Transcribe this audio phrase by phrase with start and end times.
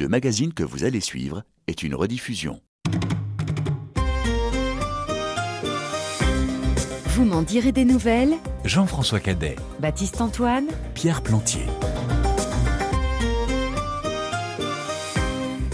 [0.00, 2.62] Le magazine que vous allez suivre est une rediffusion.
[7.08, 8.32] Vous m'en direz des nouvelles?
[8.64, 11.66] Jean-François Cadet, Baptiste Antoine Pierre Plantier.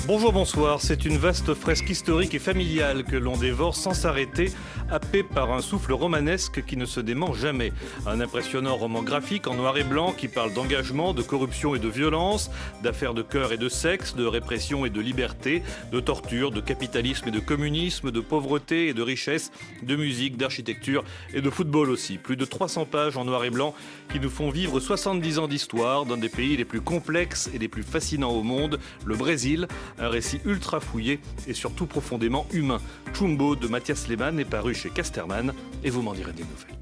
[0.08, 0.80] Bonjour, bonsoir.
[0.80, 4.52] C'est une vaste fresque historique et familiale que l'on dévore sans s'arrêter,
[4.90, 7.72] happé par un souffle romanesque qui ne se dément jamais.
[8.06, 11.88] Un impressionnant roman graphique en noir et blanc qui parle d'engagement, de corruption et de
[11.88, 12.50] violence,
[12.82, 15.62] d'affaires de cœur et de sexe, de répression et de liberté,
[15.92, 19.50] de torture, de capitalisme et de communisme, de pauvreté et de richesse,
[19.82, 22.18] de musique, d'architecture et de football aussi.
[22.18, 23.74] Plus de 300 pages en noir et blanc
[24.12, 27.68] qui nous font vivre 70 ans d'histoire d'un des pays les plus complexes et les
[27.68, 29.66] plus fascinants au monde, le Brésil
[29.98, 32.80] un récit ultra fouillé et surtout profondément humain.
[33.14, 36.76] Chumbo de Mathias Lehmann est paru chez Casterman et vous m'en direz des nouvelles.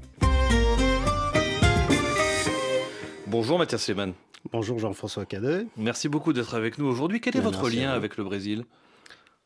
[3.27, 4.13] Bonjour Mathias Lehmann.
[4.51, 5.65] Bonjour Jean-François Cadet.
[5.77, 7.19] Merci beaucoup d'être avec nous aujourd'hui.
[7.21, 8.65] Quel est Ben, votre lien avec le Brésil?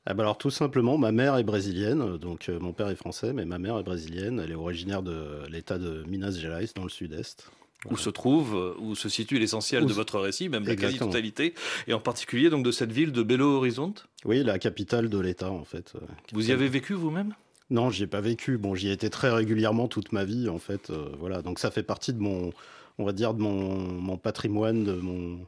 [0.05, 3.31] Ah bah alors tout simplement, ma mère est brésilienne, donc euh, mon père est français,
[3.33, 4.41] mais ma mère est brésilienne.
[4.43, 7.49] Elle est originaire de l'état de Minas Gerais, dans le sud-est.
[7.89, 11.53] Où se trouve, euh, où se situe l'essentiel de votre récit, même la quasi-totalité,
[11.87, 14.07] et en particulier donc de cette ville de Belo Horizonte?
[14.25, 15.93] Oui, la capitale de l'état en fait.
[15.95, 15.99] euh,
[16.33, 17.35] Vous y avez vécu vous-même?
[17.69, 18.57] Non, j'y ai pas vécu.
[18.57, 20.89] Bon, j'y ai été très régulièrement toute ma vie en fait.
[20.89, 22.51] euh, voilà, donc ça fait partie de mon,
[22.97, 25.47] on va dire de mon, mon patrimoine, de mon,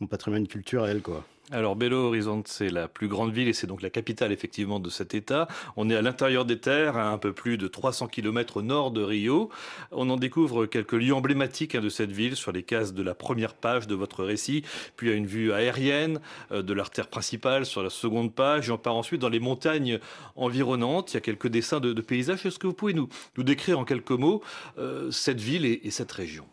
[0.00, 1.26] mon patrimoine culturel quoi.
[1.52, 4.88] Alors Belo Horizonte, c'est la plus grande ville et c'est donc la capitale effectivement de
[4.88, 5.48] cet État.
[5.76, 8.92] On est à l'intérieur des terres, à un peu plus de 300 km au nord
[8.92, 9.50] de Rio.
[9.90, 13.16] On en découvre quelques lieux emblématiques hein, de cette ville sur les cases de la
[13.16, 14.62] première page de votre récit,
[14.96, 16.20] puis a une vue aérienne
[16.52, 19.98] euh, de l'artère principale sur la seconde page, et on part ensuite dans les montagnes
[20.36, 21.12] environnantes.
[21.12, 22.46] Il y a quelques dessins de, paysages.
[22.46, 24.40] Est-ce que vous pouvez nous, nous décrire en quelques mots
[24.78, 26.46] euh, cette ville et cette région?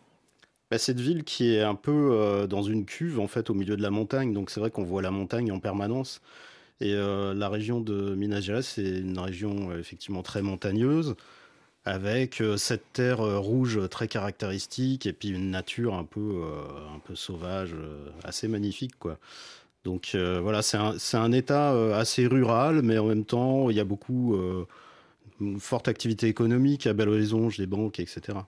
[0.70, 3.78] Bah, cette ville qui est un peu euh, dans une cuve en fait au milieu
[3.78, 6.22] de la montagne, donc c'est vrai qu'on voit la montagne en permanence.
[6.82, 11.16] Et euh, la région de Minas Gerais, c'est une région euh, effectivement très montagneuse,
[11.86, 16.44] avec cette terre rouge très caractéristique et puis une nature un peu,
[16.94, 17.74] un peu sauvage,
[18.26, 19.20] assez magnifique quoi.
[19.86, 23.86] Donc voilà, c'est un, un état assez rural, mais en même temps, il y a
[23.86, 24.68] beaucoup, euh,
[25.40, 28.40] une forte activité économique à Belo Horizonte, des banques, etc.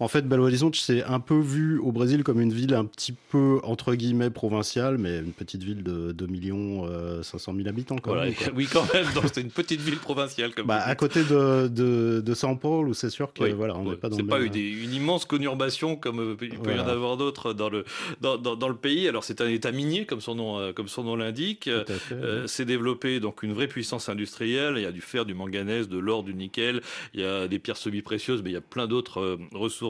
[0.00, 3.12] En fait, Belo Horizonte, c'est un peu vu au Brésil comme une ville un petit
[3.30, 7.96] peu, entre guillemets, provinciale, mais une petite ville de 2 millions euh, 500 000 habitants
[7.96, 8.34] quand Voilà, même.
[8.36, 8.46] quoi.
[8.54, 12.22] Oui, quand même, donc c'est une petite ville provinciale comme Bah, à côté de, de,
[12.24, 13.96] de São Paulo, c'est sûr que Oui, voilà, on n'est ouais.
[13.96, 16.78] pas dans C'est le pas même- une, une immense conurbation comme euh, il peut y
[16.78, 17.84] en avoir d'autres dans le,
[18.20, 19.08] dans, dans- dans le pays.
[19.08, 21.68] Alors c'est un état minier comme son nom, euh, comme son nom l'indique.
[22.12, 24.74] Euh, c'est développé donc une vraie puissance industrielle.
[24.76, 26.82] Il y a du fer, du manganèse, de l'or, du nickel.
[27.14, 29.87] Il y a des pierres semi-précieuses, mais il y a plein d'autres euh, ressources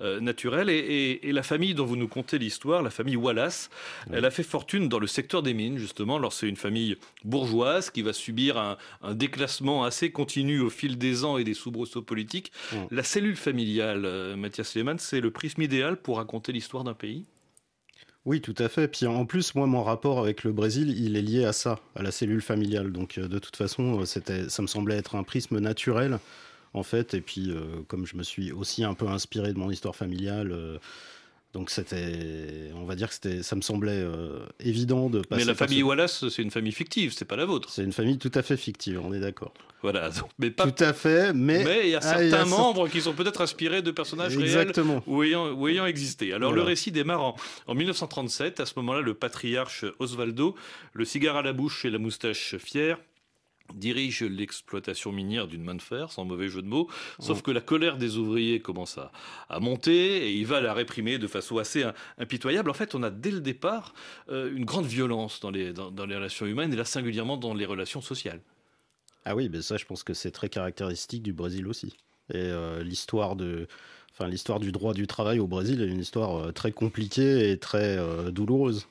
[0.00, 0.70] euh, naturelles.
[0.70, 3.70] Et, et- et la famille dont vous nous contez l'histoire, la famille Wallace,
[4.12, 6.16] elle a fait fortune dans le secteur des mines justement.
[6.16, 10.98] Alors c'est une famille bourgeoise qui va subir un, un déclassement assez continu au fil
[10.98, 12.52] des ans et des soubresauts politiques.
[12.90, 17.24] La cellule familiale, euh, Mathias Lehmann, c'est le prisme idéal pour raconter l'histoire d'un pays?
[18.26, 18.88] Oui, tout à fait.
[18.88, 22.02] Puis en plus, moi, mon rapport avec le Brésil, il est lié à ça, à
[22.02, 22.90] la cellule familiale.
[22.90, 26.18] Donc, euh, de toute façon, ça me semblait être un prisme naturel,
[26.74, 27.14] en fait.
[27.14, 30.52] Et puis, euh, comme je me suis aussi un peu inspiré de mon histoire familiale,
[30.52, 30.78] euh,
[31.54, 35.42] donc c'était, on va dire que c'était, ça me semblait euh, évident de passer.
[35.42, 37.70] Mais la famille ce- Wallace, c'est une famille fictive, c'est pas la vôtre.
[37.70, 39.54] C'est une famille tout à fait fictive, on est d'accord.
[39.80, 40.68] Voilà, donc, mais pas.
[40.68, 43.12] Tout à fait, mais, Mais il y a Ah, y certains a membres qui sont
[43.12, 45.02] peut-être inspirés de personnages réels exactement.
[45.06, 46.32] ou ayant, ou ayant existé.
[46.32, 46.62] Alors Voilà.
[46.64, 47.36] le récit démarre en,
[47.68, 48.58] en 1937.
[48.60, 50.56] À ce moment-là, le patriarche Osvaldo,
[50.94, 52.98] le cigare à la bouche et la moustache fière,
[53.74, 56.88] dirige l'exploitation minière d'une main de fer, sans mauvais jeu de mots.
[57.18, 57.42] Sauf Oh.
[57.42, 59.10] que la colère des ouvriers commence à,
[59.48, 62.70] à monter et il va la réprimer de façon assez im- impitoyable.
[62.70, 63.94] En fait, on a dès le départ
[64.28, 67.54] euh, une grande violence dans les, dans, dans les relations humaines et là singulièrement dans
[67.54, 68.40] les relations sociales.
[69.24, 71.94] Ah oui, mais ça, je pense que c'est très caractéristique du Brésil aussi.
[72.32, 73.66] Et euh, l'histoire de,
[74.12, 77.58] enfin, l'histoire du droit du travail au Brésil est une histoire euh, très compliquée et
[77.58, 78.86] très euh, douloureuse.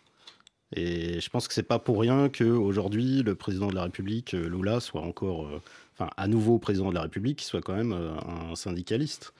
[0.75, 4.33] Et je pense que c'est pas pour rien que aujourd'hui le président de la République,
[4.33, 5.61] euh, Lula, soit encore, euh,
[5.93, 8.13] enfin, à nouveau président de la République, soit quand même euh,
[8.51, 9.33] un syndicaliste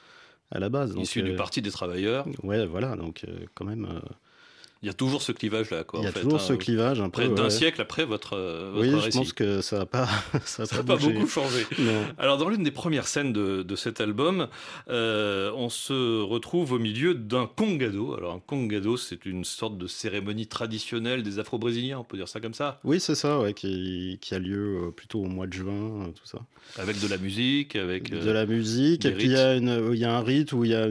[0.52, 0.94] à la base.
[0.94, 2.96] Donc, Issu du Parti des travailleurs, Ouais, voilà.
[2.96, 3.26] Donc,
[3.56, 3.88] quand même,
[4.84, 5.86] il y a toujours ce clivage-là.
[5.86, 6.44] quoi, il y a fait, toujours hein.
[6.46, 7.36] ce clivage un Près peu.
[7.36, 7.50] d'un ouais.
[7.50, 10.08] siècle après votre, euh, votre Oui, je pense que ça n'a pas,
[10.46, 11.66] ça a Ça pas beaucoup changé.
[11.80, 12.04] Non.
[12.18, 14.48] Alors, dans l'une des premières scènes de, de cet album,
[14.90, 18.14] euh, on se retrouve au milieu d'un congado.
[18.16, 22.40] Alors, un congado, c'est une sorte de cérémonie traditionnelle des Afro-Brésiliens, on peut dire ça
[22.40, 25.54] comme ça, Oui, c'est ça, ouais, qui, qui a lieu euh, plutôt au mois de
[25.54, 26.40] juin, tout ça.
[26.78, 28.10] avec de la musique, avec.
[28.10, 30.52] de euh, la musique, et puis il y, a une- il y a un rite
[30.52, 30.88] où il y a,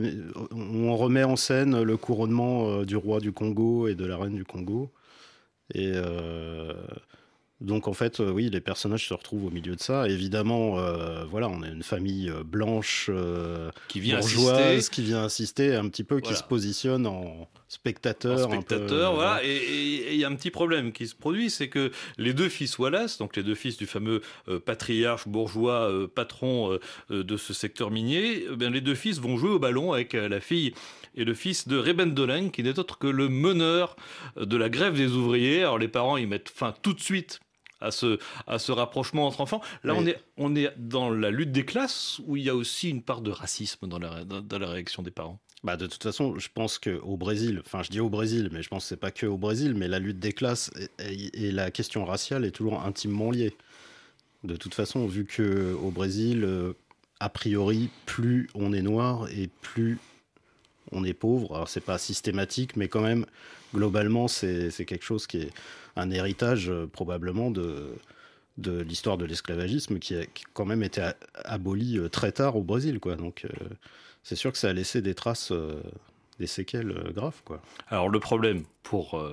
[0.51, 4.45] on remet en scène le couronnement du roi du Congo et de la reine du
[4.45, 4.93] Congo.
[5.75, 5.93] Et
[7.61, 10.09] donc en fait, oui, les personnages se retrouvent au milieu de ça.
[10.09, 10.77] Évidemment,
[11.27, 13.11] voilà, on a une famille blanche
[13.89, 14.95] qui vient bourgeoise, assister.
[14.95, 18.51] qui vient assister un petit peu, qui se positionne en spectateur.
[18.51, 19.41] en peu, voilà.
[19.43, 22.79] Et il y a un petit problème qui se produit, c'est que les deux fils
[22.79, 26.79] Wallace, donc les deux fils du fameux euh, patriarche bourgeois euh, patron
[27.11, 30.13] euh, de ce secteur minier, eh bien, les deux fils vont jouer au ballon avec
[30.13, 30.75] la fille
[31.15, 33.97] et le fils de Reben Dolen, qui n'est autre que le meneur
[34.37, 35.61] de la grève des ouvriers.
[35.61, 37.41] Alors les parents, ils mettent fin tout de suite
[37.81, 39.63] à ce, à ce rapprochement entre enfants.
[39.83, 40.01] Là, Oui.
[40.03, 43.03] on, est, on est dans la lutte des classes, où il y a aussi une
[43.03, 45.41] part de racisme dans la, dans la réaction des parents?
[45.65, 48.69] Bah de toute façon, je pense qu'au Brésil, enfin je dis au Brésil, mais je
[48.69, 52.05] pense que c'est pas que au Brésil, mais la lutte des classes et, la question
[52.05, 53.55] raciale est toujours intimement liée.
[54.43, 56.73] De toute façon, vu que au Brésil, euh,
[57.21, 59.99] a priori, plus on est noir et plus
[60.91, 61.55] on est pauvre.
[61.55, 63.25] Alors c'est pas systématique, mais quand même,
[63.73, 65.51] globalement, c'est c'est quelque chose qui est
[65.95, 67.95] un héritage euh, probablement de
[68.59, 71.11] de l'histoire de l'esclavagisme qui a quand même été
[71.45, 73.17] aboli euh, très tard au Brésil, quoi.
[73.17, 73.49] Donc euh,
[74.23, 75.83] c'est sûr que ça a laissé des traces, euh,
[76.39, 77.63] des séquelles graves, quoi.
[77.89, 79.25] Alors le problème pour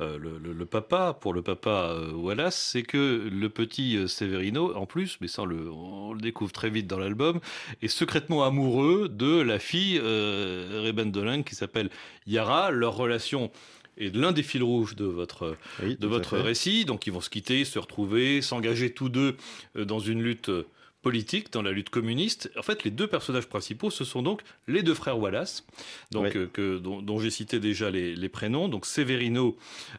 [0.00, 5.42] le, papa, pour le papa Wallace, c'est que le petit Severino, en plus, mais ça
[5.42, 7.40] on le, on le découvre très vite dans l'album,
[7.82, 11.88] est secrètement amoureux de la fille Reben Dolen qui s'appelle
[12.26, 12.72] Yara.
[12.72, 13.52] Leur relation
[13.96, 16.84] est l'un des fils rouges de votre Oui, de votre récit.
[16.84, 19.36] Donc ils vont se quitter, se retrouver, s'engager tous deux
[19.76, 20.66] euh, dans une lutte euh,
[21.06, 22.50] politique, dans la lutte communiste.
[22.58, 25.64] En fait, les deux personnages principaux, ce sont donc les deux frères Wallace,
[26.10, 29.56] donc, euh, que, dont, dont j'ai cité déjà les, les prénoms, donc Severino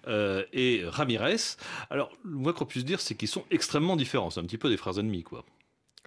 [0.09, 1.55] euh, et Ramirez.
[1.89, 4.31] Alors, le moins qu'on puisse dire, c'est qu'ils sont extrêmement différents.
[4.31, 5.45] C'est un petit peu des frères ennemis, quoi.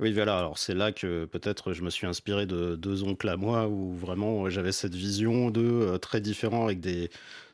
[0.00, 0.38] Oui, voilà.
[0.38, 3.94] Alors c'est là que peut-être je me suis inspiré de deux oncles à moi où
[3.94, 7.10] vraiment j'avais cette vision de euh, très différents avec des,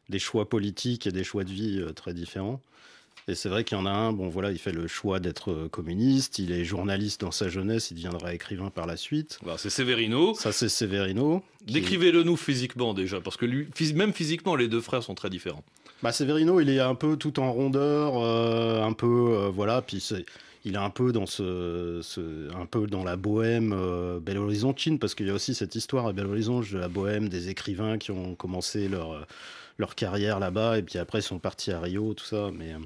[0.08, 2.61] des choix politiques et des choix de vie euh, très différents.
[3.29, 5.50] Et c'est vrai qu'il y en a un, bon voilà, il fait le choix d'être
[5.50, 9.38] euh, communiste, il est journaliste dans sa jeunesse, il deviendra écrivain par la suite.
[9.43, 10.35] Voilà, c'est Severino.
[10.35, 11.43] Ça c'est Severino.
[11.67, 15.29] qui- Décrivez-le nous physiquement déjà, parce que lui, même physiquement, les deux frères sont très
[15.31, 15.64] différents.
[16.05, 19.99] Bah, Severino, il est un peu tout en rondeur, euh, un peu, euh, voilà, puis
[19.99, 20.25] c'est-
[20.64, 25.00] il est un peu dans ce, ce- un peu dans la bohème euh, Belo Horizontine,
[25.00, 27.99] parce qu'il y a aussi cette histoire à Belo Horizonte de la bohème des écrivains
[27.99, 29.26] qui ont commencé leur,
[29.78, 32.73] leur carrière là-bas, et puis après ils sont partis à Rio, tout ça, mais...
[32.73, 32.78] euh,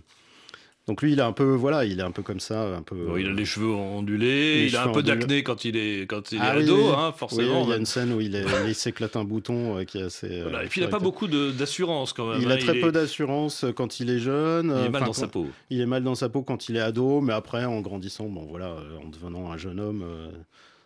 [0.86, 2.96] donc lui, il est un peu, voilà, il est un peu comme ça, un peu...
[3.20, 6.06] Il a euh, les cheveux ondulés, les il a un peu d'acné quand il est,
[6.08, 6.82] quand il est Ah ado, oui.
[6.96, 7.60] hein, Oui, forcément.
[7.62, 7.80] il y a même.
[7.80, 10.40] une scène où il, s'éclate un bouton euh, qui est assez...
[10.42, 12.40] Voilà, Et puis il n'a pas beaucoup d'assurance quand même.
[12.40, 12.54] Il hein.
[12.54, 14.74] a très est- peu d'assurance quand il est jeune.
[14.80, 15.46] Il est mal dans sa peau.
[15.68, 18.46] Il est mal dans sa peau quand il est ado, mais après, en grandissant, bon
[18.50, 20.30] voilà, en devenant un jeune homme, euh,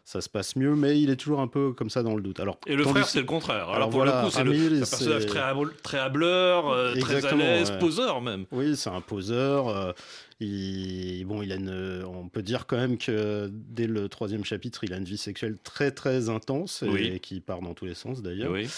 [0.05, 2.39] ça se passe mieux, mais il est toujours un peu comme ça dans le doute.
[2.39, 3.65] Alors, Et le frère, c'est le contraire.
[3.65, 7.25] Alors, Alors pour voilà, le coup, c'est un personnage très, hable- très hableur, euh, très
[7.25, 7.79] à l'aise, ouais.
[7.79, 8.45] poseur même.
[8.53, 9.69] Oui, c'est un poseur.
[9.69, 9.93] euh,
[10.41, 14.85] il, bon, il a une, on peut dire quand même que dès le troisième chapitre,
[14.85, 17.21] il a une vie sexuelle très très intense et, Oui.
[17.21, 18.53] qui part dans tous les sens d'ailleurs.
[18.53, 18.69] Oui.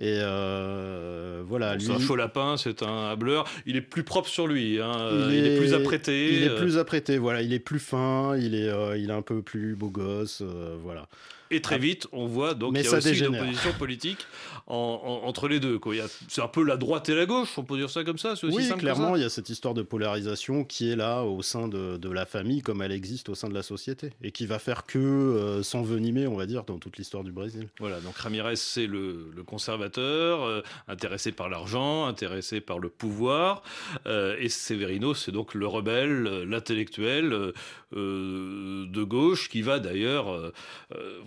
[0.00, 3.44] Et euh, voilà, C'est un chaud lapin, c'est un hableur.
[3.64, 4.80] Il est plus propre sur lui.
[4.80, 6.34] hein, euh, Il, est, plus apprêté.
[6.36, 7.42] Il est euh, plus apprêté, voilà.
[7.42, 10.76] Il est plus fin, il est, euh, il est un peu plus beau gosse, euh,
[10.82, 11.06] voilà.
[11.50, 13.42] Et très vite, on voit donc Mais il y a aussi une dégénère.
[13.42, 14.18] opposition politique
[14.66, 14.74] en-
[15.22, 15.78] en- entre les deux.
[16.28, 18.34] C'est un peu la droite et la gauche, on peut dire ça comme ça.
[18.34, 20.96] C'est aussi Oui, simple que clairement, il y a cette histoire de polarisation qui est
[20.96, 24.10] là au sein de, de la famille, comme elle existe au sein de la société,
[24.22, 27.68] et qui va faire que euh, s'envenimer, on va dire, dans toute l'histoire du Brésil.
[27.78, 33.62] Voilà, donc Ramirez, c'est le, le conservateur, euh, intéressé par l'argent, intéressé par le pouvoir,
[34.06, 37.52] euh, et Severino, c'est donc le rebelle, euh, l'intellectuel
[37.92, 40.52] de gauche, qui va d'ailleurs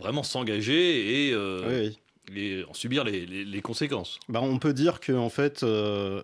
[0.07, 1.97] vraiment s'engager et, euh, Oui,
[2.31, 2.41] oui.
[2.41, 4.19] et en subir les, les- les conséquences.
[4.29, 6.23] Bah, on peut dire que en fait, euh,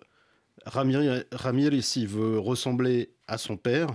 [0.65, 3.89] Ramirez, s'il veut ressembler à son père,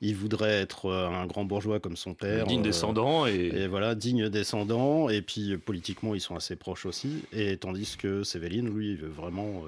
[0.00, 2.46] il voudrait être euh, un grand bourgeois comme son père.
[2.46, 6.84] digne euh, descendant et, Et voilà, digne descendant, et puis politiquement, ils sont assez proches
[6.84, 7.22] aussi.
[7.32, 9.62] Et tandis que Séveline, lui, il veut vraiment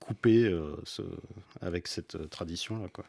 [0.00, 0.54] couper
[0.84, 1.02] ce-
[1.60, 2.88] avec cette tradition-là.
[2.92, 3.04] Quoi.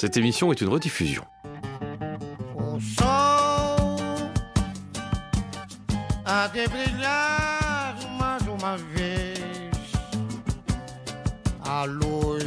[0.00, 1.24] Cette émission est une rediffusion.
[2.54, 3.98] O sol
[6.24, 9.34] há de brilhar mais uma vez.
[11.64, 12.44] A luz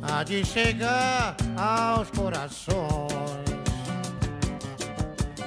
[0.00, 3.08] há de chegar aos corações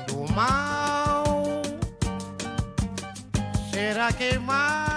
[0.10, 1.62] do mal.
[3.72, 4.95] Será queimada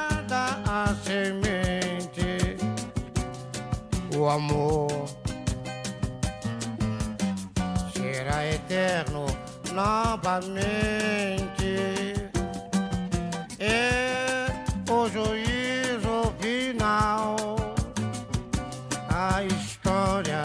[4.19, 4.89] o amor
[7.93, 9.27] será eterno
[9.73, 10.89] novamente.
[13.61, 14.47] É
[14.91, 17.57] o juízo final,
[19.09, 20.43] a história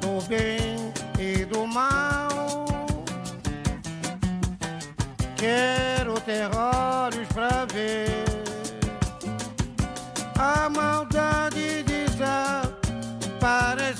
[0.00, 2.64] do bem e do mal.
[5.36, 8.24] Quero terrores pra ver
[10.38, 11.87] a maldade desaparecer.
[13.48, 13.94] É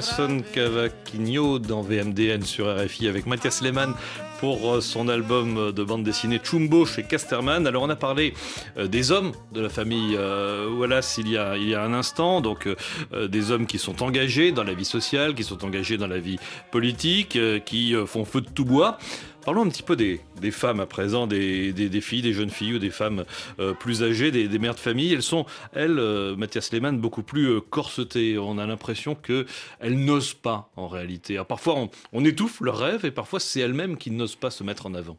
[0.00, 0.42] Nelson.
[0.54, 3.92] Cavaquinho dans VMDN sur RFI avec Mathias Lehmann
[4.38, 7.66] pour euh, son album de bande dessinée Chumbo chez Casterman.
[7.66, 8.32] Alors on a parlé
[8.78, 11.92] euh, des hommes de la famille euh, Wallace il y a, il y a un
[11.92, 12.66] instant, donc
[13.12, 16.38] des hommes qui sont engagés dans la vie sociale, qui sont engagés dans la vie
[16.70, 18.96] politique, qui font feu de tout bois.
[19.44, 22.74] Parlons un petit peu des, des femmes à présent, des, des, filles, des jeunes filles
[22.74, 23.24] ou des femmes
[23.58, 25.12] euh, plus âgées, des, mères de famille.
[25.14, 28.38] Elles sont, elles, euh, Mathias Lehmann, beaucoup plus euh, corsetées.
[28.38, 29.46] On a l'impression qu'elles
[29.80, 31.40] n'osent pas en réalité.
[31.48, 34.94] Parfois, on, étouffe leurs rêves et parfois, c'est elles-mêmes qui n'osent pas se mettre en
[34.94, 35.16] avant.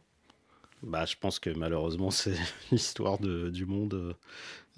[0.83, 2.37] Bah, je pense que malheureusement, c'est
[2.71, 4.13] l'histoire du monde euh,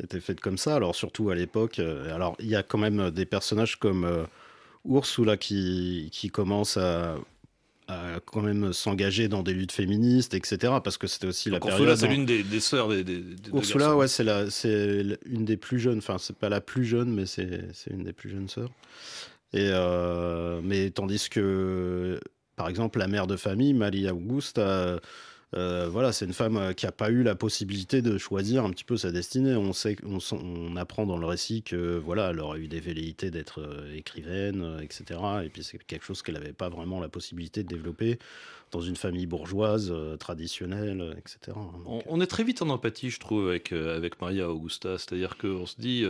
[0.02, 0.76] était faite comme ça.
[0.76, 1.80] Alors surtout à l'époque.
[1.80, 4.24] alors il y a quand même des personnages comme euh,
[4.86, 7.16] Ursula qui qui commence à
[7.88, 10.74] à quand même s'engager dans des luttes féministes, etc.
[10.84, 11.88] Parce que c'était aussi la Donc, période.
[11.90, 13.24] Ursula, c'est en- l'une des, des sœurs des, des,
[13.54, 13.98] Ursula, garçons.
[14.00, 15.98] ouais, c'est la, c'est une des plus jeunes.
[16.00, 18.72] Enfin, c'est pas la plus jeune, mais c'est, c'est une des plus jeunes sœurs.
[19.54, 22.20] Et euh, mais tandis que,
[22.56, 25.00] par exemple, la mère de famille, Maria Augusta,
[25.56, 28.72] euh, voilà, c'est une femme euh, qui a pas eu la possibilité de choisir un
[28.72, 29.56] petit peu sa destinée.
[29.56, 33.62] On sait, on, apprend dans le récit que voilà, elle aurait eu des velléités d'être
[33.62, 35.20] euh, écrivaine, etc.
[35.44, 38.18] Et puis c'est quelque chose qu'elle n'avait pas vraiment la possibilité de développer
[38.72, 41.56] dans une famille bourgeoise traditionnelle, etc.
[41.86, 44.98] On, Donc, on est très vite en empathie, je trouve, avec, avec Maria Augusta.
[44.98, 46.08] C'est-à-dire qu'on se dit,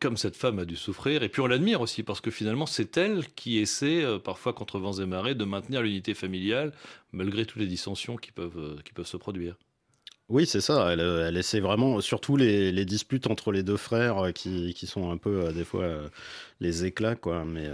[0.00, 2.96] comme cette femme a dû souffrir, et puis on l'admire aussi, parce que finalement, c'est
[2.96, 6.72] elle qui essaie, euh, parfois contre vents et marées, de maintenir l'unité familiale,
[7.12, 9.56] malgré toutes les dissensions qui peuvent, euh, qui peuvent se produire.
[10.28, 10.92] Oui, c'est ça.
[10.92, 14.86] Elle, euh, elle essaie vraiment, surtout les, les disputes entre les deux frères qui, qui
[14.86, 15.86] sont un peu, des fois,
[16.60, 17.44] les éclats, quoi.
[17.44, 17.70] Mais,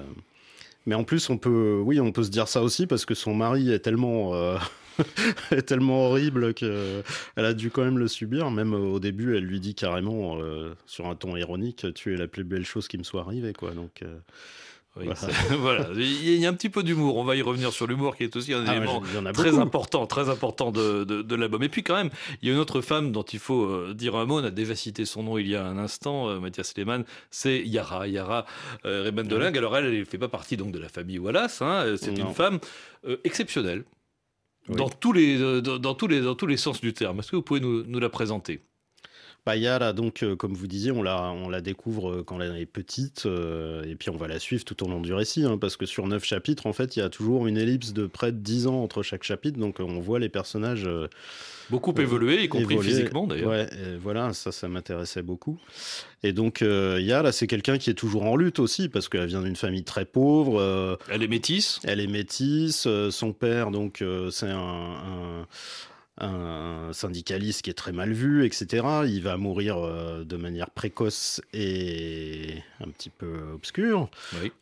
[0.87, 3.35] mais en plus, on peut, oui, on peut se dire ça aussi parce que son
[3.35, 4.33] mari est tellement,
[5.51, 7.03] est tellement horrible qu'elle
[7.37, 8.51] a dû quand même le subir.
[8.51, 12.17] Même euh, au début, elle lui dit carrément, euh, sur un ton ironique, tu es
[12.17, 13.73] la plus belle chose qui me soit arrivée, quoi.
[13.73, 14.19] Donc, euh,
[14.97, 15.15] Oui, Voilà.
[15.15, 15.87] ça- voilà.
[15.95, 17.17] Il y a un petit peu d'humour.
[17.17, 19.01] On va y revenir sur l'humour, qui est aussi un ah élément
[19.33, 21.63] très important, très important de, de, de l'album.
[21.63, 22.11] Et puis quand même,
[22.43, 24.41] il y a une autre femme dont il faut dire un mot.
[24.41, 27.05] On a déjà cité son nom il y a un instant, Mathias Lehmann.
[27.31, 28.47] C'est Yara, Yara
[28.85, 29.57] euh, Rayman Delingue.
[29.57, 31.63] Alors elle, elle ne fait pas partie donc de la famille Wallace.
[31.63, 31.95] hein.
[31.97, 32.59] C'est une femme
[33.07, 33.85] euh, exceptionnelle
[34.71, 34.77] Oui.
[34.77, 37.19] dans tous les euh, dans, dans tous les dans tous les sens du terme.
[37.21, 38.63] Est-ce que vous pouvez nous, nous la présenter?
[39.47, 42.57] Bah, Yara, donc, euh, comme vous disiez, on la, on la découvre euh, quand elle
[42.57, 45.57] est petite, euh, et puis on va la suivre tout au long du récit, hein,
[45.59, 48.33] parce que sur neuf chapitres, en fait, il y a toujours une ellipse de près
[48.33, 51.09] de 10 ans entre chaque chapitre, donc on voit les personnages euh,
[51.71, 52.91] Beaucoup évolué, y compris évoluer.
[52.91, 53.51] physiquement d'ailleurs.
[53.51, 53.69] Ouais,
[54.03, 55.59] voilà, ça, ça m'intéressait beaucoup.
[56.25, 59.55] Et donc, Yara, c'est quelqu'un qui est toujours en lutte aussi, parce qu'elle vient d'une
[59.57, 60.99] famille très pauvre.
[61.09, 61.79] Elle est métisse.
[61.85, 62.89] elle est métisse.
[63.11, 65.47] son père, donc, c'est un, un,
[66.21, 68.87] un syndicaliste qui est très mal vu, etc.
[69.07, 74.11] Il va mourir euh, de manière précoce et un petit peu obscure,
[74.43, 74.53] Oui,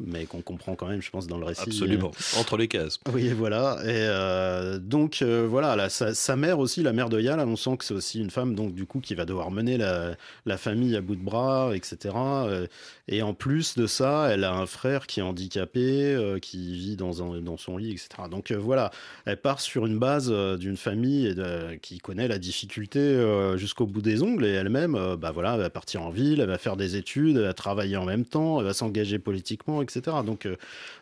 [0.00, 1.62] mais qu'on comprend quand même, je pense, dans le récit.
[1.66, 2.10] absolument.
[2.38, 2.98] Entre les cases.
[3.12, 3.78] Oui, voilà.
[3.84, 7.56] Et euh, donc, euh, voilà, là, sa, sa mère aussi, la mère de Yala, on
[7.56, 10.56] sent que c'est aussi une femme, donc, du coup, qui va devoir mener la, la
[10.56, 12.14] famille à bout de bras, etc.
[12.16, 12.66] Euh,
[13.08, 16.96] Et en plus de ça, elle a un frère qui est handicapé, euh, qui vit
[16.96, 18.08] dans, un, dans son lit, etc.
[18.30, 18.90] Donc, euh, voilà,
[19.26, 23.56] elle part sur une base euh, d'une famille et de- qui connaît la difficulté euh,
[23.56, 24.44] jusqu'au bout des ongles.
[24.46, 27.36] Et elle-même, euh, bah voilà, elle va partir en ville, elle va faire des études,
[27.36, 30.16] elle va travailler en même temps, elle va s'engager politiquement, etc.
[30.26, 30.56] Donc euh,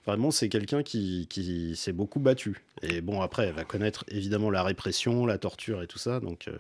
[0.07, 2.63] vraiment, c'est quelqu'un qui, qui s'est beaucoup battu.
[2.83, 6.21] Et bon, après, elle va connaître évidemment la répression, la torture et tout ça.
[6.21, 6.53] Donc euh,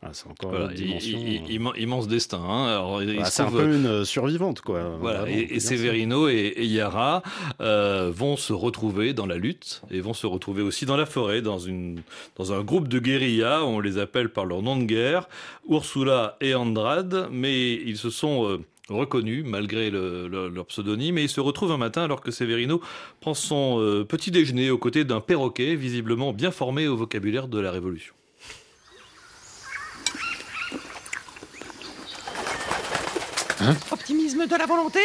[0.00, 1.18] voilà, c'est encore Voilà, une dimension.
[1.18, 2.38] i- i- immen- immense destin.
[2.42, 2.66] hein.
[2.68, 4.96] Alors, Bah, c'est un peu une euh, survivante, quoi.
[5.00, 5.60] Voilà, Vraiment, et.
[5.60, 7.22] Severino et, et Yara
[7.60, 11.42] euh, vont se retrouver dans la lutte et vont se retrouver aussi dans la forêt,
[11.42, 12.00] dans, une,
[12.36, 15.28] dans un groupe de guérilla, on les appelle par leur nom de guerre,
[15.68, 18.58] Ursula et Andrade, mais ils se sont euh,
[18.90, 22.80] reconnus malgré le- le- leur pseudonyme et ils se retrouvent un matin alors que Severino
[23.20, 27.58] prend son euh, petit déjeuner aux côtés d'un perroquet visiblement bien formé au vocabulaire de
[27.60, 28.14] la Révolution.
[33.90, 35.00] Optimisme de la volonté?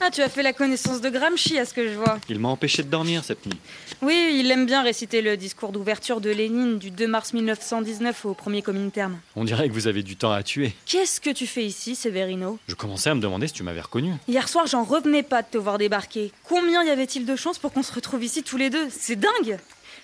[0.00, 2.18] Ah, tu as fait la connaissance de Gramsci, à ce que je vois.
[2.28, 3.58] Il m'a empêché de dormir cette nuit.
[4.02, 8.34] Oui, il aime bien réciter le discours d'ouverture de Lénine du 2 mars 1919 au
[8.34, 9.18] premier Comintern.
[9.36, 10.74] On dirait que vous avez du temps à tuer.
[10.84, 12.58] Qu'est-ce que tu fais ici, Severino?
[12.68, 14.12] Je commençais à me demander si tu m'avais reconnu.
[14.28, 16.30] Hier soir, j'en revenais pas de te voir débarquer.
[16.44, 18.88] Combien y avait-il de chances pour qu'on se retrouve ici tous les deux?
[18.90, 19.58] C'est dingue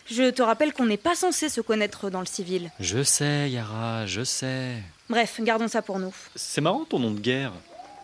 [0.07, 2.71] Je te rappelle qu'on n'est pas censé se connaître dans le civil.
[2.81, 4.73] Je sais, Yara, je sais.
[5.11, 6.15] Bref, gardons ça pour nous.
[6.35, 7.53] C'est marrant ton nom de guerre.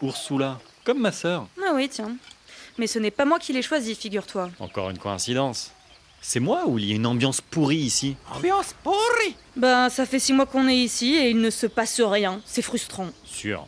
[0.02, 0.60] Ursula.
[0.88, 1.46] Comme ma sœur.
[1.62, 2.16] Ah oui, tiens.
[2.78, 4.48] Mais ce n'est pas moi qui l'ai choisi, figure-toi.
[4.58, 5.70] Encore une coïncidence.
[6.22, 10.18] C'est moi ou il y a une ambiance pourrie ici Ambiance pourrie Ben, ça fait
[10.18, 12.40] six mois qu'on est ici et il ne se passe rien.
[12.46, 13.08] C'est frustrant.
[13.26, 13.66] Sûr.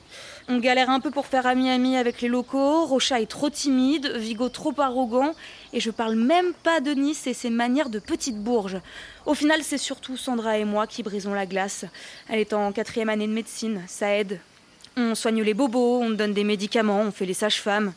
[0.48, 4.48] On galère un peu pour faire ami-ami avec les locaux, Rocha est trop timide, Vigo
[4.48, 5.34] trop arrogant,
[5.74, 8.78] et je parle même pas de Nice et ses manières de petite bourge.
[9.26, 11.84] Au final, c'est surtout Sandra et moi qui brisons la glace.
[12.30, 14.40] Elle est en quatrième année de médecine, ça aide.
[14.96, 17.92] On soigne les bobos, on donne des médicaments, on fait les sages-femmes.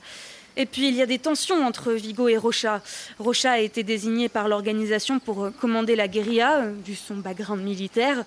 [0.55, 2.81] Et puis il y a des tensions entre Vigo et Rocha.
[3.17, 7.63] Rocha a été désigné par l'organisation pour euh, commander la guérilla, euh, vu son background
[7.63, 8.23] militaire.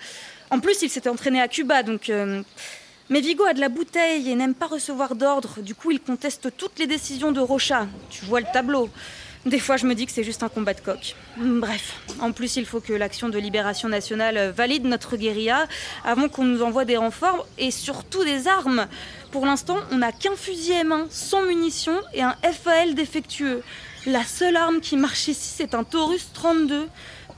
[0.50, 2.11] En plus, il s'était entraîné à Cuba, donc...
[2.11, 2.42] euh,
[3.08, 5.61] mais Vigo a de la bouteille et n'aime pas recevoir d'ordre.
[5.62, 7.87] Du coup, il conteste toutes les décisions de Rocha.
[8.11, 8.90] Tu vois le tableau.
[9.45, 11.14] Des fois, je me dis que c'est juste un combat de coq.
[11.37, 15.66] Bref, en plus, il faut que l'action de libération nationale valide notre guérilla
[16.05, 18.87] avant qu'on nous envoie des renforts et surtout des armes.
[19.31, 23.62] Pour l'instant, on n'a qu'un fusil M1 sans munitions et un FAL défectueux.
[24.07, 26.88] La seule arme qui marche ici, c'est un Taurus 32.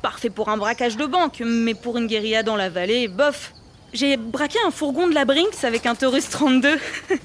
[0.02, 3.52] Parfait pour un braquage de banque, mais pour une guérilla dans la vallée, bof.
[3.92, 6.78] J'ai braqué un fourgon de la Brinks avec un Taurus 32.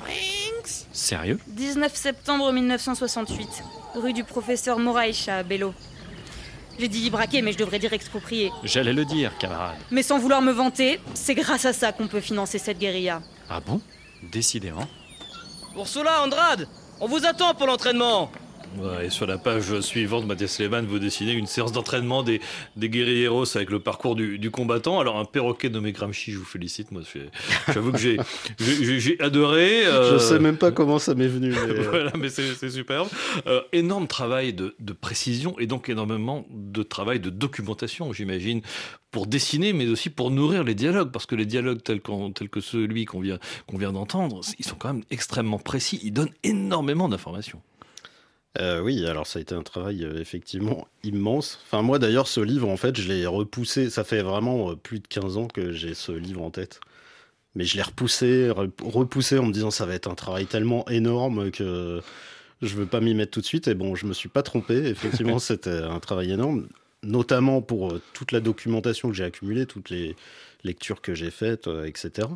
[0.93, 1.39] Sérieux?
[1.47, 3.63] 19 septembre 1968,
[3.95, 5.73] rue du professeur Moraïch à Bello.
[6.79, 8.51] J'ai dit braquer, mais je devrais dire exproprier.
[8.63, 9.75] J'allais le dire, camarade.
[9.91, 13.21] Mais sans vouloir me vanter, c'est grâce à ça qu'on peut financer cette guérilla.
[13.49, 13.79] Ah bon?
[14.23, 14.87] Décidément.
[15.75, 16.67] Ursula, Andrade,
[16.99, 18.31] on vous attend pour l'entraînement.
[19.03, 22.41] Et sur la page suivante, Mathias Lehmann vous dessinez une séance d'entraînement des,
[22.75, 24.99] des guerrieros avec le parcours du, du combattant.
[24.99, 26.91] Alors, un perroquet nommé Gramsci, je vous félicite.
[26.91, 27.01] Moi,
[27.73, 28.17] j'avoue que j'ai,
[29.19, 29.85] adoré.
[29.85, 31.49] euh, Je sais même pas comment ça m'est venu.
[31.51, 33.07] mais, euh, voilà, mais c'est, superbe.
[33.47, 38.61] Euh, énorme travail de, de précision et donc énormément de travail de documentation, j'imagine,
[39.11, 43.05] pour dessiner, mais aussi pour nourrir les dialogues, parce que les dialogues tels, que celui
[43.05, 45.99] qu'on vient, qu'on vient d'entendre, ils sont quand même extrêmement précis.
[46.03, 47.61] Ils donnent énormément d'informations.
[48.59, 51.59] Euh, oui, alors ça a été un travail euh, effectivement immense.
[51.65, 53.89] Enfin, moi d'ailleurs, ce livre, en fait, je l'ai repoussé.
[53.89, 56.79] Ça fait vraiment euh, plus de 15 ans que j'ai ce livre en tête.
[57.55, 60.87] Mais je l'ai repoussé, re- repoussé en me disant ça va être un travail tellement
[60.89, 62.01] énorme que
[62.61, 63.67] je veux pas m'y mettre tout de suite.
[63.67, 64.75] Et bon, je me suis pas trompé.
[64.85, 66.67] Effectivement, c'était un travail énorme,
[67.01, 70.15] notamment pour toute la documentation que j'ai accumulée, toutes les
[70.63, 72.27] lectures que j'ai faites, etc.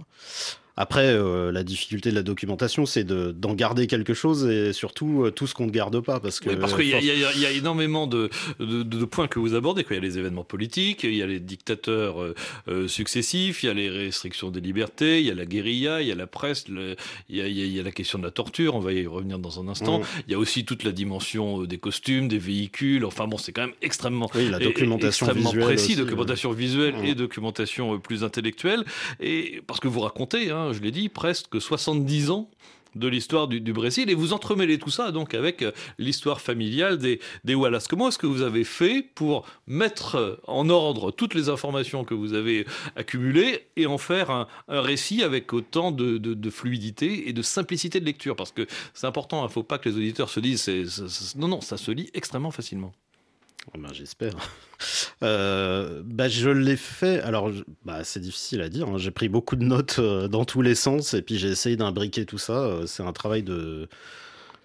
[0.77, 5.23] Après, euh, la difficulté de la documentation, c'est de- d'en garder quelque chose et surtout
[5.25, 6.19] euh, tout ce qu'on ne garde pas.
[6.19, 9.55] Parce que, Oui, qu'il y, a- y y énormément de, de- de points que vous
[9.55, 9.83] abordez.
[9.83, 9.95] quoi.
[9.95, 12.21] Il y a les événements politiques, il y a les dictateurs
[12.67, 16.07] euh, successifs, il y a les restrictions des libertés, il y a la guérilla, il
[16.07, 16.95] y a la presse, le-
[17.29, 19.59] il, y a, il y la question de la torture, on va y revenir dans
[19.59, 19.99] un instant.
[19.99, 20.03] Mm.
[20.27, 23.03] Il y a aussi toute la dimension des costumes, des véhicules.
[23.05, 26.51] Enfin bon, c'est quand même extrêmement, Oui, la et- et- documentation extrêmement précis, aussi, documentation
[26.51, 27.05] visuelle Mm.
[27.05, 28.83] et documentation plus intellectuelle.
[29.19, 32.49] Et parce que vous racontez, hein, je l'ai dit, presque 70 ans
[32.97, 37.19] de l'histoire du, Brésil et vous entremêlez tout ça donc avec euh, l'histoire familiale des,
[37.43, 37.87] des Wallace.
[37.87, 42.33] Comment est-ce que vous avez fait pour mettre en ordre toutes les informations que vous
[42.33, 48.05] avez accumulées et en faire un, récit avec autant de, fluidité et de simplicité de
[48.05, 48.35] lecture?
[48.35, 51.61] Parce que c'est important, il ne faut pas que les auditeurs se disent non, non,
[51.61, 52.93] ça se lit extrêmement facilement.
[53.73, 54.33] Ah ben, J'espère.
[55.23, 57.19] Euh, bah, je l'ai fait.
[57.21, 58.87] Alors, je- bah, c'est difficile à dire.
[58.87, 58.97] hein.
[58.97, 62.25] J'ai pris beaucoup de notes euh, dans tous les sens et puis j'ai essayé d'imbriquer
[62.25, 62.53] tout ça.
[62.53, 63.89] Euh, c'est un travail de,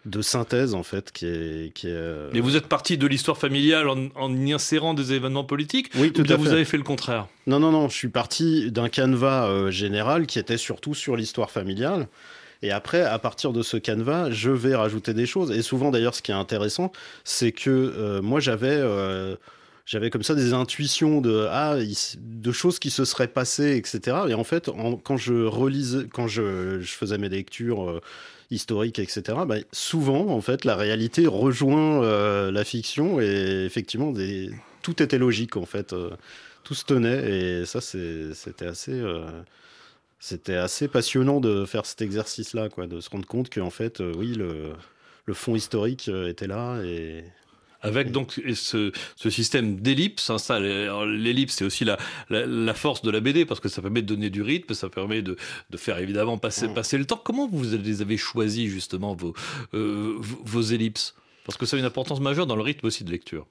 [0.05, 1.73] de synthèse, en fait, qui est.
[1.75, 5.15] Qui est euh, Mais vous êtes parti de l'histoire familiale en, en y insérant des
[5.15, 6.53] événements politiques Oui, ou tout bien à vous fait.
[6.53, 7.27] avez fait le contraire?
[7.47, 7.89] Non, non, non.
[7.89, 12.09] Je suis parti d'un canevas général qui était surtout sur l'histoire familiale.
[12.63, 15.51] Et après, à partir de ce canevas, je vais rajouter des choses.
[15.51, 16.93] Et souvent, d'ailleurs, ce qui est intéressant,
[17.25, 19.35] c'est que euh, moi, j'avais euh,
[19.85, 21.77] j'avais comme ça des intuitions de ah
[22.17, 24.17] de choses qui se seraient passées, etc.
[24.29, 24.71] Et en fait,
[25.03, 25.49] quand je
[26.07, 28.01] quand je, faisais mes lectures euh,
[28.53, 29.39] historiques, etc.
[29.47, 32.01] Bah, souvent, en fait, la réalité rejoint
[32.53, 34.13] la fiction et effectivement,
[34.83, 35.95] tout était logique en fait,
[36.63, 39.03] tout se tenait et ça, c'était assez
[40.23, 44.13] c'était assez passionnant de faire cet exercice-là, quoi, de se rendre compte qu'en fait, euh,
[44.17, 44.73] oui, le,
[45.27, 47.25] le, fond historique euh, était là et.
[47.85, 51.99] Avec donc ce, ce système d'ellipse, hein, ça, l'ellipse c'est aussi la,
[52.31, 55.21] la, force de la BD parce que ça permet de donner du rythme, ça permet
[55.21, 55.37] de,
[55.69, 57.21] de faire évidemment passer, passer le temps.
[57.23, 59.35] Comment vous les avez choisis justement vos,
[59.75, 61.17] euh, vos ellipses?
[61.45, 63.49] Parce que ça a une importance majeure dans le rythme aussi de lecture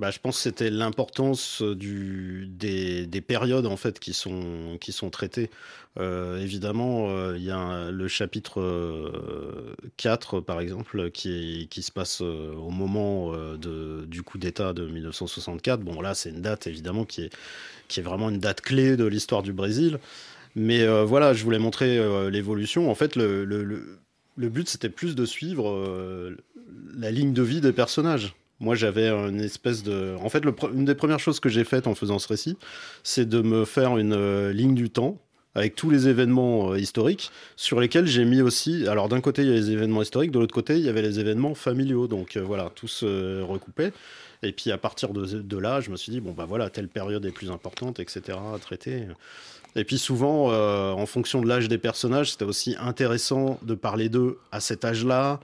[0.00, 4.92] bah, je pense que c'était l'importance du, des, des, périodes en fait qui sont, qui
[4.92, 5.50] sont traitées.
[6.00, 8.60] Euh, évidemment, euh, il y a le chapitre
[9.96, 14.72] 4, euh, par exemple, qui, qui se passe euh, au moment de, du coup d'État
[14.72, 15.80] de 1964.
[15.80, 17.30] Bon, là, c'est une date évidemment qui est,
[17.86, 20.00] qui est vraiment une date clé de l'histoire du Brésil.
[20.56, 21.98] Mais voilà, je voulais montrer
[22.30, 22.88] l'évolution.
[22.90, 26.34] En fait, le, le but, c'était plus de suivre
[26.96, 28.36] la ligne de vie des personnages.
[28.64, 30.16] Moi, j'avais une espèce de.
[30.22, 32.56] En fait, une des premières choses que j'ai faites en faisant ce récit,
[33.02, 35.18] c'est de me faire une euh, ligne du temps
[35.54, 38.88] avec tous les événements euh, historiques sur lesquels j'ai mis aussi.
[38.88, 41.02] Alors, d'un côté, il y a les événements historiques, de l'autre côté, il y avait
[41.02, 42.08] les événements familiaux.
[42.08, 43.92] Donc, euh, voilà, tout se recoupait.
[44.42, 46.88] Et puis, à partir de, de, là, je me suis dit, bon, bah voilà, telle
[46.88, 49.06] période est plus importante, etc., à traiter.
[49.76, 54.38] Et puis souvent, en fonction de l'âge des personnages, c'était aussi intéressant de parler d'eux
[54.52, 55.40] à cet âge-là,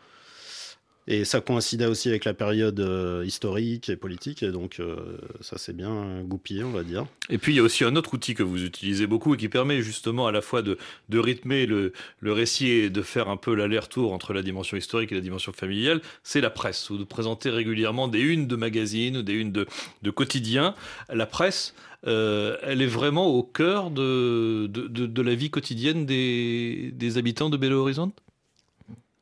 [1.10, 5.58] et ça coïncidait aussi avec la période euh, historique et politique, et donc euh, ça
[5.58, 7.04] s'est bien goupillé, on va dire.
[7.28, 9.48] Et puis il y a aussi un autre outil que vous utilisez beaucoup et qui
[9.48, 10.78] permet justement à la fois de,
[11.12, 11.92] rythmer le,
[12.22, 16.00] récit et de faire un peu l'aller-retour entre la dimension historique et la dimension familiale,
[16.22, 19.66] c'est la presse, ou de présenter régulièrement des unes de magazines ou des unes de,
[20.02, 20.76] de quotidiens.
[21.12, 21.74] La presse,
[22.06, 27.80] euh, elle est vraiment au cœur de la vie quotidienne des, des habitants de Belo
[27.80, 28.14] Horizonte?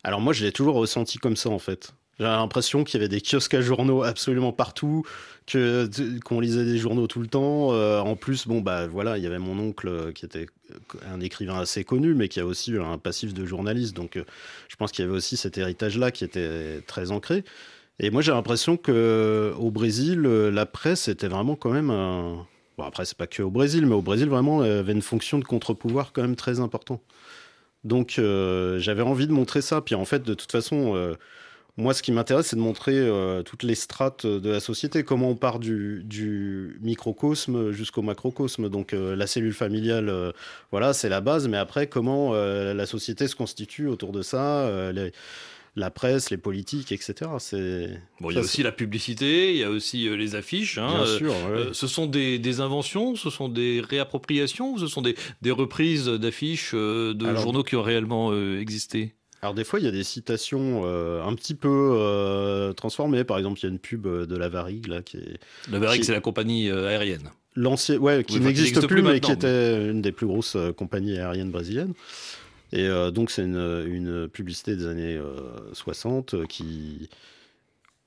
[0.09, 1.92] Alors moi, je l'ai toujours ressenti comme ça, en fait.
[2.18, 5.05] J'ai l'impression qu'il y avait des kiosques à journaux absolument partout,
[5.47, 5.87] que
[6.25, 7.75] qu'on lisait des journaux tout le temps.
[7.75, 10.47] Euh, en plus, bon bah voilà, il y avait mon oncle euh, qui était
[11.07, 13.94] un écrivain assez connu, mais qui a aussi un passif de journaliste.
[13.94, 14.25] Donc, euh,
[14.68, 17.44] je pense qu'il y avait aussi cet héritage-là qui était très ancré.
[18.01, 22.47] Et moi, j'ai l'impression que au Brésil, la presse était vraiment quand même un...
[22.79, 25.38] Bon, après, c'est pas que au Brésil, mais au Brésil, vraiment, elle avait une fonction
[25.38, 27.03] de contre-pouvoir quand même très important.
[27.85, 29.81] Donc euh, j'avais envie de montrer ça.
[29.81, 31.14] Puis en fait, de toute façon, euh,
[31.77, 35.31] moi, ce qui m'intéresse, c'est de montrer euh, toutes les strates de la société, comment
[35.31, 38.69] on part du, microcosme jusqu'au macrocosme.
[38.69, 40.33] Donc la cellule familiale,
[40.71, 41.49] voilà, c'est la base.
[41.49, 44.71] Mais après, comment la société se constitue autour de ça
[45.76, 47.31] la presse, les politiques, etc.
[47.38, 50.78] C'est bon, il y a aussi la publicité, il y a aussi euh, les affiches.
[50.78, 51.35] Hein, Bien euh, sûr.
[51.50, 55.14] Euh, ce sont des, inventions, ce sont des réappropriations, ou ce sont des,
[55.50, 59.14] reprises d'affiches de journaux qui ont réellement existé?
[59.40, 63.24] Alors des fois, il y a des citations un petit peu transformées.
[63.24, 65.38] Par exemple, il y a une pub de la Varig là qui est.
[65.70, 67.31] La Varig, c'est la compagnie aérienne.
[67.57, 71.94] L'ancien, ouais, qui n'existe plus, mais qui était une des plus grosses compagnies aériennes brésiliennes.
[72.72, 75.20] Et euh, donc, c'est une, une, publicité des années
[75.72, 77.09] 60 euh, qui,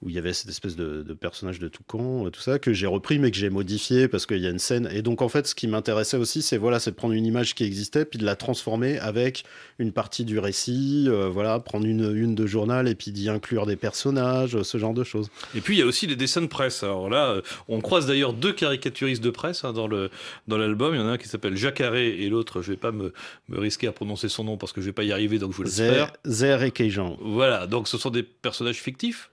[0.02, 2.74] où il y avait cette espèce de, de personnage de toucan, euh, tout ça, que
[2.74, 4.90] j'ai repris mais que j'ai modifié parce qu'il y a une scène.
[4.92, 7.54] Et donc en fait, ce qui m'intéressait aussi, c'est voilà, c'est de prendre une image
[7.54, 9.44] qui existait puis de la transformer avec
[9.80, 13.66] une partie du récit, euh, voilà, prendre une une de journal et puis d'y inclure
[13.66, 15.30] des personnages, ce genre de choses.
[15.56, 16.84] Et puis il y a aussi les dessins de presse.
[16.84, 20.10] Alors là, euh, on croise d'ailleurs deux caricaturistes de presse hein, dans le
[20.48, 20.96] dans l'album.
[20.96, 23.14] Il y en a un qui s'appelle Jacques Arré et l'autre, je vais pas me,
[23.50, 25.58] me risquer à prononcer son nom parce que je vais pas y arriver, donc je
[25.58, 26.14] vous laisse faire.
[26.26, 27.18] Zer et Keijan.
[27.22, 29.31] Voilà, donc ce sont des personnages fictifs.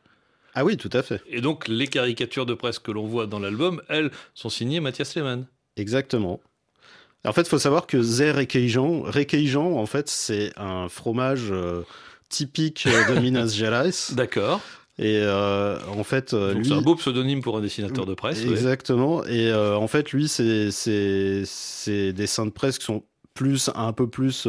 [0.59, 1.23] Ah oui, tout à fait.
[1.29, 5.15] Et donc, les caricatures de presse que l'on voit dans l'album, elles, sont signées Mathias
[5.15, 5.47] Lehmann.
[5.77, 6.41] Exactement.
[7.25, 11.83] En fait, il faut savoir que Zer Requeijan, Requeijan, en fait, c'est un fromage euh,
[12.29, 13.93] typique de Minas Gerais.
[14.11, 14.61] D'accord.
[14.99, 18.43] Et euh, en fait, euh, lui, c'est un beau pseudomème pour un dessinateur de presse.
[18.43, 19.25] Exactement.
[19.27, 20.71] Et en fait, lui, c'est
[21.87, 24.49] des dessins de presse qui sont plus un peu plus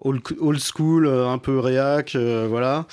[0.00, 2.86] old, school, un peu réac, voilà.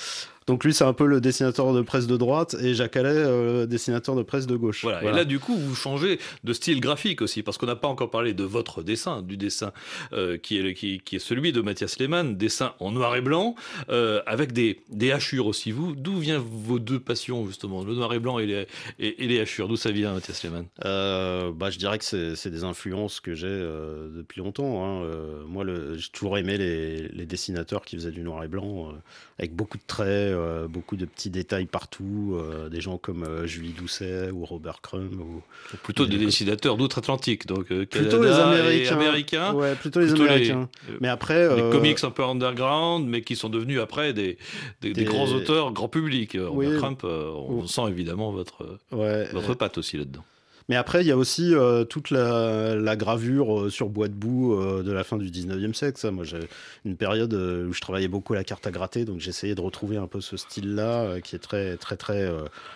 [0.46, 3.66] Donc lui, c'est un peu le dessinateur de presse de droite et Jacques Allais, euh,
[3.66, 4.82] dessinateur de presse de gauche.
[4.82, 5.02] Voilà.
[5.02, 8.10] Et là, du coup, vous changez de style graphique aussi, parce qu'on n'a pas encore
[8.10, 9.72] parlé de votre dessin, du dessin
[10.12, 13.54] euh, qui, est, qui, qui, est celui de Mathias Lehmann, dessin en noir et blanc,
[13.88, 15.70] euh, avec des, des hachures aussi.
[15.72, 18.66] Vous, d'où viennent vos deux passions justement, le noir et blanc et les,
[18.98, 19.68] et, et les hachures?
[19.68, 20.66] D'où ça vient, Mathias Lehmann?
[20.84, 24.84] Euh, bah, je dirais que c'est des influences que j'ai euh, depuis longtemps.
[24.84, 25.02] Hein.
[25.04, 25.64] Euh, moi,
[25.96, 28.92] j'ai toujours aimé les, les, dessinateurs qui faisaient du noir et blanc,
[29.38, 30.33] avec beaucoup de traits,
[30.68, 32.38] beaucoup de petits détails partout,
[32.70, 35.20] des gens comme Julie Doucet ou Robert Crumb.
[35.20, 35.42] Ou...
[35.82, 38.94] Plutôt des dessinateurs d'outre-Atlantique, donc plutôt les Américains.
[38.96, 39.52] Américains.
[39.54, 40.68] Ouais, plutôt les plutôt Américains.
[40.88, 44.38] Les, mais après, les comics un peu underground, mais qui sont devenus après des,
[44.80, 44.92] des, des...
[44.92, 46.36] des grands auteurs, grand public.
[46.36, 46.66] Oui.
[46.66, 50.24] Robert Crumb, on sent évidemment votre, ouais, votre patte aussi là-dedans.
[50.68, 54.14] Mais après, il y a aussi euh, toute la, la, gravure euh, sur bois de
[54.14, 55.98] boue euh, de la fin du 19e siècle.
[55.98, 56.10] Ça.
[56.10, 56.40] Moi, j'ai
[56.86, 59.98] une période où je travaillais beaucoup à la carte à gratter, donc j'essayais de retrouver
[59.98, 62.30] un peu ce style-là, qui est très, très, très.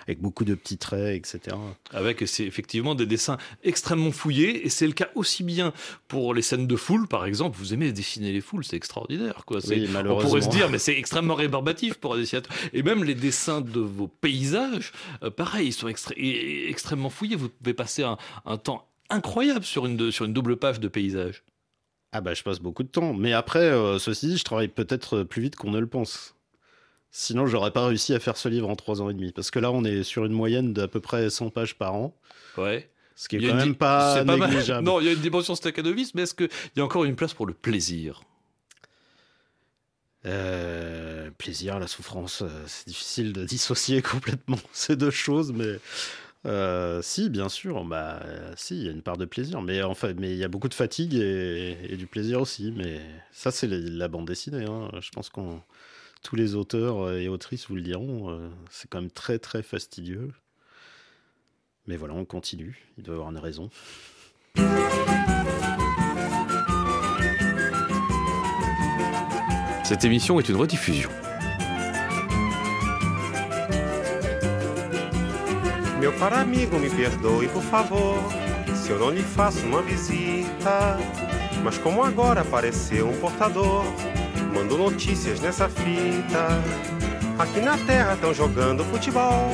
[0.06, 1.56] avec beaucoup de petits traits, etc.
[1.92, 5.72] Avec c'est effectivement des dessins extrêmement fouillés, et c'est le cas aussi bien
[6.08, 7.56] pour les scènes de foule, par exemple.
[7.58, 9.44] Vous aimez dessiner les foules, c'est extraordinaire.
[9.46, 9.60] Quoi.
[9.68, 12.54] Oui, on pourrait se dire, mais c'est extrêmement rébarbatif pour un dessinateur.
[12.72, 14.92] Et même les dessins de vos paysages,
[15.36, 16.14] pareil, ils sont extré
[16.68, 17.36] extrêmement fouillés.
[17.36, 21.44] Vous pouvez passer un, un, temps incroyable sur une, sur une double page de paysage.
[22.12, 23.14] Ah bah je passe beaucoup de temps.
[23.14, 26.34] Mais après, euh, ceci dit, je travaille peut-être plus vite qu'on ne le pense.
[27.10, 29.32] Sinon, j'aurais pas réussi à faire ce livre en trois ans et demi.
[29.32, 32.14] Parce que là, on est sur une moyenne d'à peu près 100 pages par an.
[32.58, 32.90] Ouais.
[33.16, 34.86] Ce qui est quand même pas, pas négligeable.
[34.86, 37.34] Non, il y a une dimension stacanoviste, mais est-ce qu'il y a encore une place
[37.34, 38.22] pour le plaisir?
[40.26, 45.78] Euh, plaisir, la souffrance, euh, c'est difficile de dissocier complètement ces deux choses, mais
[46.46, 48.20] euh, si, bien sûr, bah,
[48.56, 50.68] si, il y a une part de plaisir, mais enfin, mais il y a beaucoup
[50.68, 52.72] de fatigue et, du plaisir aussi.
[52.76, 53.00] Mais
[53.32, 54.64] ça, c'est la bande dessinée.
[54.64, 54.90] Hein.
[55.00, 55.62] Je pense qu'on
[56.22, 58.30] tous les auteurs et autrices vous le diront.
[58.30, 60.32] Euh, c'est quand même très très fastidieux.
[61.86, 62.86] Mais voilà, on continue.
[62.98, 63.70] Il doit y avoir une raison.
[69.84, 71.08] Cette émission est une rediffusion.
[75.98, 78.18] Meu caro amigo, me perdoe, por favor,
[78.76, 80.96] se eu não lhe faço uma visita.
[81.64, 83.84] Mas como agora apareceu um portador,
[84.54, 86.62] mando notícias nessa fita.
[87.36, 89.50] Aqui na terra estão jogando futebol.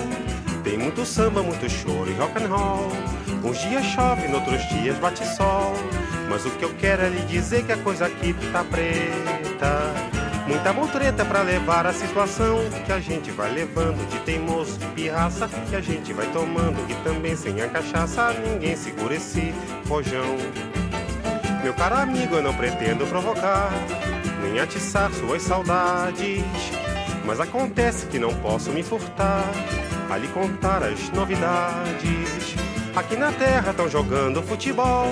[0.62, 2.92] Tem muito samba, muito choro e rock and roll.
[3.42, 5.72] Uns dias chove, noutros dias bate sol.
[6.28, 10.13] Mas o que eu quero é lhe dizer que a coisa aqui tá preta.
[10.46, 15.48] Muita mutreta pra levar a situação que a gente vai levando de teimoso, de pirraça
[15.48, 19.54] que a gente vai tomando e também sem a cachaça ninguém segura esse
[19.88, 20.36] rojão.
[21.62, 23.70] Meu caro amigo, eu não pretendo provocar
[24.42, 26.44] nem atiçar suas saudades,
[27.24, 29.50] mas acontece que não posso me furtar
[30.10, 32.54] a lhe contar as novidades.
[32.94, 35.06] Aqui na terra estão jogando futebol,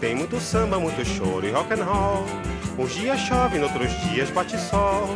[0.00, 2.53] tem muito samba, muito choro e rock and roll.
[2.76, 5.08] Uns dias chove, noutros dias bate sol.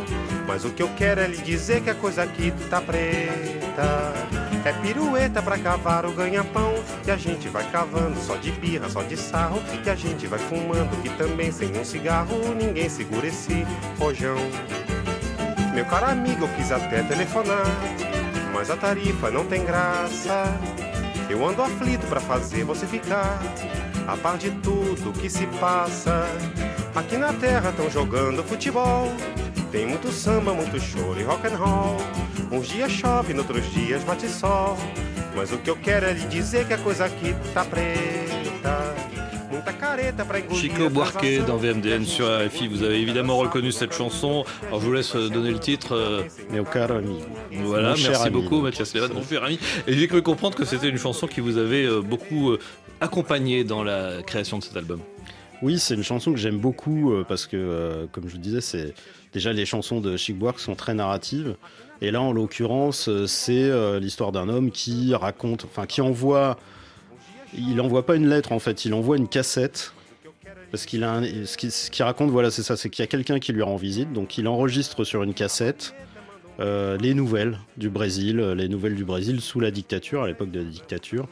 [0.47, 4.13] Mas o que eu quero é lhe dizer que a coisa aqui tá preta.
[4.63, 6.73] É pirueta pra cavar o ganha-pão.
[7.03, 9.61] Que a gente vai cavando só de birra, só de sarro.
[9.83, 13.65] Que a gente vai fumando, que também sem um cigarro ninguém segura esse
[13.99, 14.37] rojão.
[15.73, 17.65] Meu caro amigo, eu quis até telefonar.
[18.53, 20.45] Mas a tarifa não tem graça.
[21.29, 23.39] Eu ando aflito pra fazer você ficar
[24.07, 26.25] a par de tudo que se passa.
[26.99, 29.07] Aqui na terra estão jogando futebol.
[29.71, 31.97] Tem muito samba, muito choro e rock and roll.
[32.51, 34.77] Uns dias chove, noutros dias bate sol.
[35.33, 38.93] Mas o que eu quero é lhe dizer que a coisa aqui tá preta.
[40.53, 44.43] Chico Buarque dans VMDN sur RFI, vous avez évidemment reconnu cette chanson.
[44.67, 46.25] Alors je vous laisse donner le titre.
[46.51, 47.25] Meu caro amigo.
[47.63, 49.57] Voilà, Mon merci beaucoup Mathias Levan, mon cher ami.
[49.87, 52.59] Et j'ai cru comprendre que c'était une chanson qui vous avait euh, beaucoup euh,
[52.99, 54.99] accompagné dans la création de cet album.
[55.61, 58.61] Oui, c'est une chanson que j'aime beaucoup euh, parce que, euh, comme je vous disais,
[58.61, 58.93] c'est
[59.33, 61.55] déjà les chansons de Chic sont très narratives.
[62.01, 63.69] Et là, en l'occurrence, euh, c'est
[63.99, 66.57] l'histoire d'un homme qui raconte, enfin, qui envoie.
[67.57, 69.93] Il envoie pas une lettre en fait, il envoie une cassette.
[70.71, 71.57] Parce qu'il a un- ce
[71.89, 74.37] qu'il raconte, voilà, c'est ça, c'est qu'il y a quelqu'un qui lui rend visite, donc
[74.37, 75.95] il enregistre sur une cassette
[76.59, 80.65] les nouvelles du Brésil, les nouvelles du Brésil sous la dictature, à l'époque de la
[80.65, 81.27] dictature.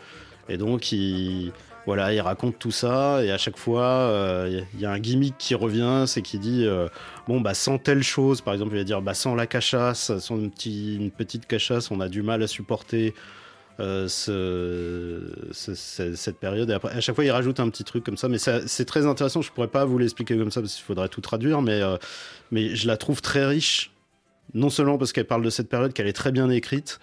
[0.47, 1.51] Et donc il,
[1.87, 5.35] voilà, il raconte tout ça, et à chaque fois, euh, il y a un gimmick
[5.39, 6.87] qui revient, c'est qu'il dit, euh,
[7.27, 10.35] bon, bah, sans telle chose, par exemple, il va dire, bah, sans la cachasse, sans
[10.37, 13.15] une, petit- une petite cachasse, on a du mal à supporter
[13.79, 16.67] euh, ce- ce- ce- cette période.
[16.69, 19.05] Et après, à chaque fois, il rajoute un petit truc comme ça, mais c'est très
[19.05, 19.41] intéressant.
[19.43, 21.97] Je pourrais pas vous l'expliquer comme ça parce qu'il faudrait tout traduire, euh,
[22.51, 23.91] mais je la trouve très riche
[24.55, 26.99] Non seulement parce qu'elle parle de cette période, qu'elle est très bien écrite,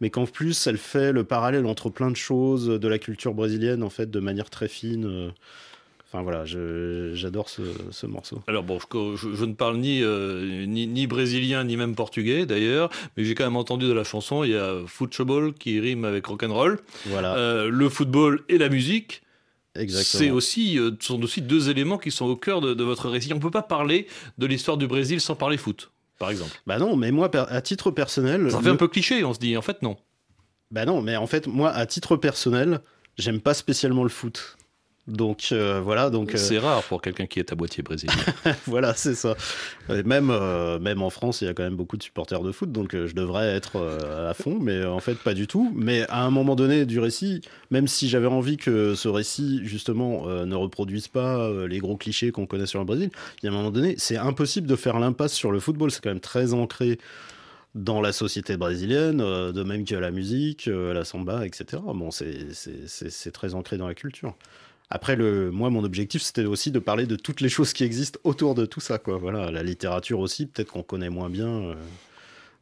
[0.00, 3.82] mais qu'en plus, elle fait le parallèle entre plein de choses de la culture brésilienne,
[3.82, 5.32] en fait, de manière très fine.
[6.06, 8.40] Enfin voilà, j'adore ce, ce morceau.
[8.46, 12.46] Alors bon, je, je- je ne parle ni, euh, ni, ni brésilien, ni même portugais
[12.46, 16.04] d'ailleurs, mais j'ai quand même entendu de la chanson, il y a football qui rime
[16.04, 19.22] avec rock'n'roll, Voilà, Euh, le football et la musique.
[19.88, 23.32] C'est aussi, euh, sont aussi deux éléments qui sont au cœur de, de votre récit.
[23.32, 24.06] On ne peut pas parler
[24.38, 26.52] de l'histoire du Brésil sans parler foot, par exemple.
[26.66, 29.56] Bah non, mais moi, à titre personnel, Ça fait un peu cliché, on se dit.
[29.56, 29.96] En fait, non.
[30.70, 32.80] Bah non, mais en fait, moi, à titre personnel,
[33.16, 34.56] j'aime pas spécialement le foot.
[35.06, 38.14] Donc euh, voilà, donc euh, C'est rare pour quelqu'un qui est à boîtier brésilien.
[38.66, 39.36] voilà, c'est ça.
[39.90, 42.52] Et même euh, même en France, il y a quand même beaucoup de supporters de
[42.52, 45.70] foot, donc je devrais être à fond, mais en fait pas du tout.
[45.76, 50.26] Mais à un moment donné du récit, même si j'avais envie que ce récit justement
[50.26, 53.10] ne reproduise pas les gros clichés qu'on connaît sur le Brésil,
[53.42, 55.90] il y a un moment donné, c'est impossible de faire l'impasse sur le football.
[55.90, 56.98] C'est quand même très ancré
[57.74, 61.82] dans la société brésilienne, de même que la musique, la samba, etc.
[61.94, 64.34] Bon, c'est très ancré dans la culture.
[64.90, 68.20] Après, le, moi, mon objectif, c'était aussi de parler de toutes les choses qui existent
[68.22, 69.16] autour de tout ça, quoi.
[69.16, 71.74] Voilà, la littérature aussi, peut-être qu'on connaît moins bien euh,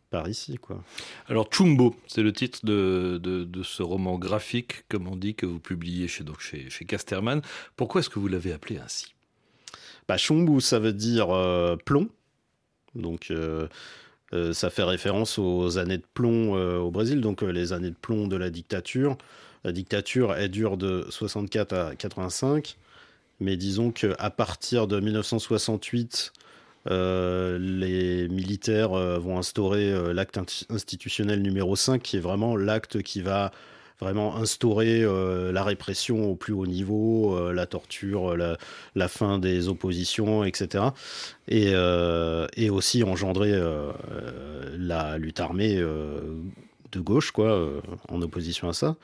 [0.09, 0.83] par ici, quoi.
[1.27, 5.47] Alors, Chumbo, c'est le titre de, de, de ce roman graphique, comme on dit, que
[5.47, 7.43] vous publiez chez, donc chez, chez Casterman.
[7.77, 9.15] Pourquoi est-ce que vous l'avez appelé ainsi?
[10.09, 12.09] Bah, Chumbu, ça veut dire euh, plomb.
[12.95, 13.67] Donc, euh,
[14.53, 18.37] ça fait référence aux années de plomb au Brésil, donc les années de plomb de
[18.37, 19.19] la dictature.
[19.65, 22.77] La dictature, elle dure de 64 à 85.
[23.41, 26.33] Mais disons qu'à partir de 1968,
[26.91, 33.03] euh, les militaires euh, vont instaurer euh, l'acte institutionnel numéro 5, qui est vraiment l'acte
[33.03, 33.53] qui va
[34.01, 35.05] vraiment instaurer
[35.53, 40.87] la répression au plus haut niveau, la torture, la, fin des oppositions, etc.
[41.47, 41.73] Et,
[42.57, 43.53] et aussi engendrer
[44.77, 47.71] la lutte armée de gauche, quoi,
[48.09, 48.97] en opposition à ça.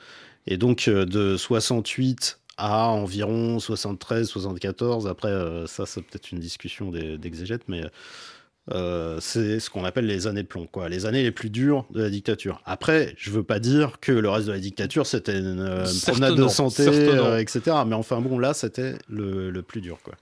[0.49, 6.39] Et donc euh, de 68 à environ 73, 74, après euh, ça c'est peut-être une
[6.39, 7.83] discussion d'exégètes, mais
[8.71, 11.85] euh, c'est ce qu'on appelle les années de plomb, quoi, les années les plus dures
[11.91, 12.61] de la dictature.
[12.65, 16.01] Après, je veux pas dire que le reste de la dictature c'était une, euh, une
[16.01, 17.77] promenade de santé, euh, etc.
[17.87, 20.13] Mais enfin bon, là c'était le, le plus dur, quoi.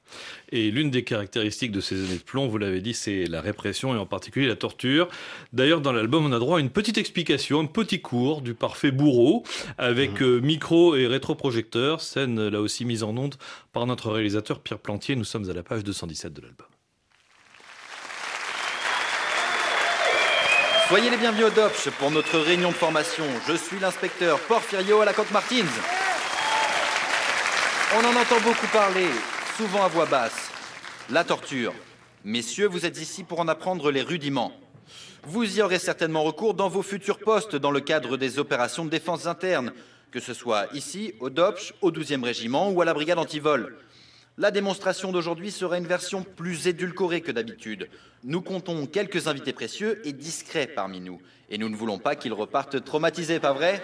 [0.51, 3.93] Et l'une des caractéristiques de ces années de plomb, vous l'avez dit, c'est la répression
[3.93, 5.09] et en particulier la torture.
[5.51, 8.91] D'ailleurs, dans l'album, on a droit à une petite explication, un petit cours du parfait
[8.91, 9.43] bourreau
[9.77, 13.35] avec euh, micro et rétroprojecteur, scène là aussi mise en onde
[13.73, 15.15] par notre réalisateur Pierre Plantier.
[15.15, 16.67] Nous sommes à la page 217 de l'album.
[20.87, 23.25] Soyez les bienvenus au DOPS pour notre réunion de formation.
[23.45, 25.65] Je suis l'inspecteur Porfirio à la Coque Martins.
[27.93, 29.09] On en entend beaucoup parler,
[29.57, 30.49] souvent à voix basse.
[31.09, 31.73] La torture.
[32.23, 34.53] Messieurs, vous êtes ici pour en apprendre les rudiments.
[35.23, 38.89] Vous y aurez certainement recours dans vos futurs postes dans le cadre des opérations de
[38.89, 39.73] défense interne,
[40.11, 43.75] que ce soit ici, au DOPS, au 12e régiment ou à la brigade antivol.
[44.39, 47.89] La démonstration d'aujourd'hui sera une version plus édulcorée que d'habitude.
[48.23, 51.19] Nous comptons quelques invités précieux et discrets parmi nous.
[51.49, 53.81] Et nous ne voulons pas qu'ils repartent traumatisés, pas vrai?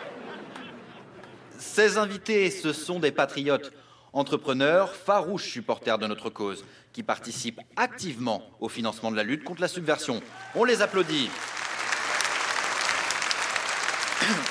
[1.58, 3.74] Ces invités, ce sont des patriotes,
[4.12, 9.62] entrepreneurs, farouches supporters de notre cause, qui participent activement au financement de la lutte contre
[9.62, 10.22] la subversion.
[10.54, 11.32] On les applaudit.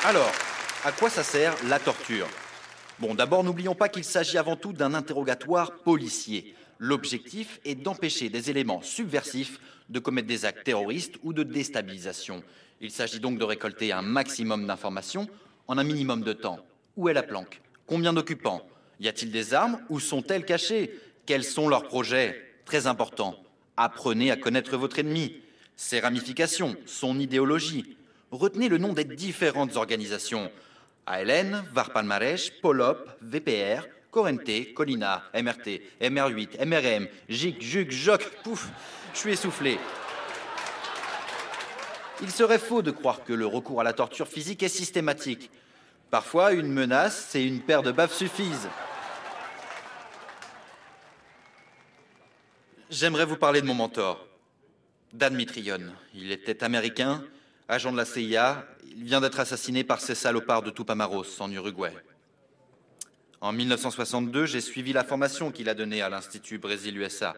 [0.04, 0.32] Alors,
[0.84, 2.26] à quoi ça sert la torture?
[3.02, 6.54] Bon, d'abord, n'oublions pas qu'il s'agit avant tout d'un interrogatoire policier.
[6.78, 12.44] L'objectif est d'empêcher des éléments subversifs de commettre des actes terroristes ou de déstabilisation.
[12.80, 15.28] Il s'agit donc de récolter un maximum d'informations
[15.66, 16.64] en un minimum de temps.
[16.96, 17.60] Où est la planque?
[17.88, 18.64] Combien d'occupants?
[19.00, 19.80] Y a-t-il des armes?
[19.88, 20.96] Où sont-elles cachées?
[21.26, 22.40] Quels sont leurs projets?
[22.66, 23.36] Très important.
[23.76, 25.40] Apprenez à connaître votre ennemi,
[25.74, 27.96] ses ramifications, son idéologie.
[28.30, 30.52] Retenez le nom des différentes organisations.
[31.06, 38.68] ALN, VAR Palmarès, Polop, VPR, Corente, Colina, MRT, MR8, MRM, JIC, JUC, JOC, pouf,
[39.14, 39.78] je suis essoufflé.
[42.20, 45.50] Il serait faux de croire que le recours à la torture physique est systématique.
[46.10, 48.68] Parfois, une menace et une paire de baffes suffisent.
[52.90, 54.24] J'aimerais vous parler de mon mentor,
[55.12, 55.80] Dan Mitrion.
[56.14, 57.24] Il était américain,
[57.68, 58.66] agent de la CIA.
[58.96, 61.92] Il vient d'être assassiné par ces salopards de Tupamaros en Uruguay.
[63.40, 67.35] En 1962, j'ai suivi la formation qu'il a donnée à l'Institut Brésil-USA,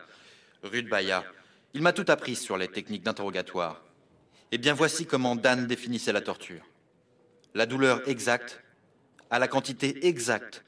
[0.63, 1.25] rue de Bahia.
[1.73, 3.83] Il m'a tout appris sur les techniques d'interrogatoire.
[4.53, 6.63] Eh bien, voici comment Dan définissait la torture.
[7.55, 8.63] La douleur exacte,
[9.31, 10.65] à la quantité exacte,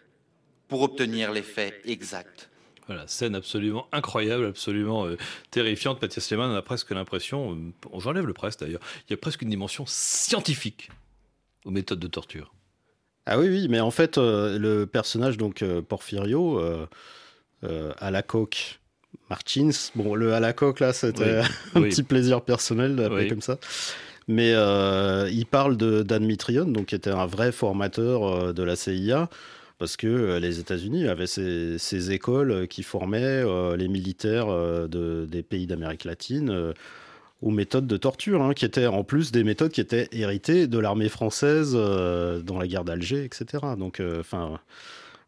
[0.69, 2.49] pour obtenir l'effet exact.
[2.87, 5.17] Voilà, scène absolument incroyable, absolument euh,
[5.51, 6.01] terrifiante.
[6.01, 9.51] Mathias Lehmann a presque l'impression, euh, j'enlève le presse d'ailleurs, il y a presque une
[9.51, 10.91] dimension scientifique
[11.65, 12.53] aux méthodes de torture.
[13.27, 16.61] Ah oui, oui, mais en fait, euh, le personnage, donc Porfirio,
[17.63, 18.79] à la coque,
[19.31, 21.41] Martins, bon, le à la coque, là, c'était
[21.75, 23.59] un petit plaisir personnel d'appeler comme ça.
[24.29, 29.29] Mais il parle de Dan Mitrion, donc qui était un vrai formateur de la CIA
[29.79, 35.27] parce que euh, les États-Unis avaient ces, écoles qui formaient euh, les militaires euh, de,
[35.27, 36.75] des pays d'Amérique latine
[37.43, 40.79] aux méthodes de torture, hein, qui étaient en plus des méthodes qui étaient héritées de
[40.79, 43.63] l'armée française dans la guerre d'Alger, etc.
[43.79, 44.59] Donc, enfin.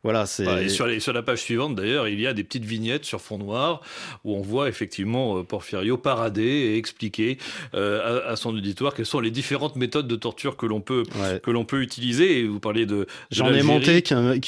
[0.04, 0.64] Voilà, c'est.
[0.64, 3.36] et sur, sur, la page suivante, d'ailleurs, il y a des petites vignettes sur fond
[3.36, 3.80] noir
[4.24, 7.36] où on voit effectivement euh, Porfirio parader et expliquer
[7.74, 11.02] euh, à, son auditoire quelles sont les différentes méthodes de torture que l'on peut
[11.42, 12.38] que l'on peut utiliser.
[12.38, 13.06] Et vous parlez de.
[13.32, 14.04] J'en ai montré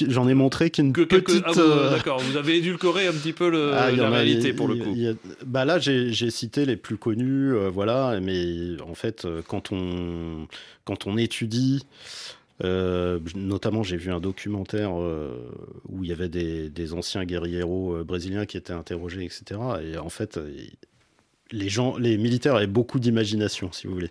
[0.09, 1.43] j'en ai montré qu'une petite.
[1.45, 4.77] Ah, euh, d'accord, vous avez édulcoré un petit peu le, ah, la réalité pour le
[4.77, 4.97] coup.
[5.45, 10.47] bah là, j'ai cité les plus connus, voilà, mais en fait, quand on
[10.85, 11.85] quand on étudie.
[12.63, 15.51] Euh, notamment, j'ai vu un documentaire euh,
[15.89, 19.61] où il y avait des, anciens guerrieros euh, brésiliens qui étaient interrogés, etc.
[19.83, 20.39] Et en fait,
[21.51, 24.11] les gens, les militaires avaient beaucoup d'imagination, si vous voulez.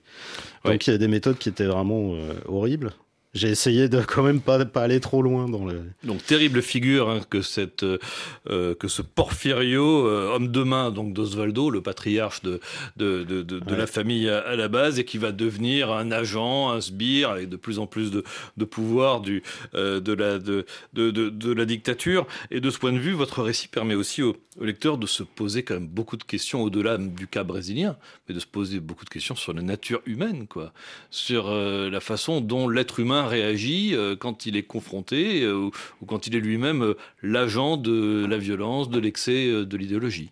[0.66, 2.16] Donc il y a des méthodes qui étaient vraiment
[2.48, 2.94] horribles.
[3.36, 5.84] J'ai essayé de quand même pas, pas aller trop loin dans le.
[6.04, 11.14] Donc terrible figure hein, que cette euh, que ce Porfirio, euh, homme de main donc
[11.14, 12.60] d'Osvaldo, le patriarche de
[12.98, 16.82] de, de, de, la famille à, la base et qui va devenir un agent, un
[16.82, 18.24] sbire avec de plus en plus de,
[18.58, 19.44] de pouvoir du
[19.76, 22.26] euh, de la de, de, de, la dictature.
[22.50, 25.22] Et de ce point de vue, votre récit permet aussi au, au lecteur de se
[25.22, 27.96] poser quand même beaucoup de questions au-delà du cas brésilien,
[28.28, 30.74] mais de se poser beaucoup de questions sur la nature humaine, quoi,
[31.12, 35.70] sur la façon dont l'être humain réagit euh, quand il est confronté euh,
[36.02, 40.32] ou quand il est lui-même euh, l'agent de la violence, de l'excès, de l'idéologie.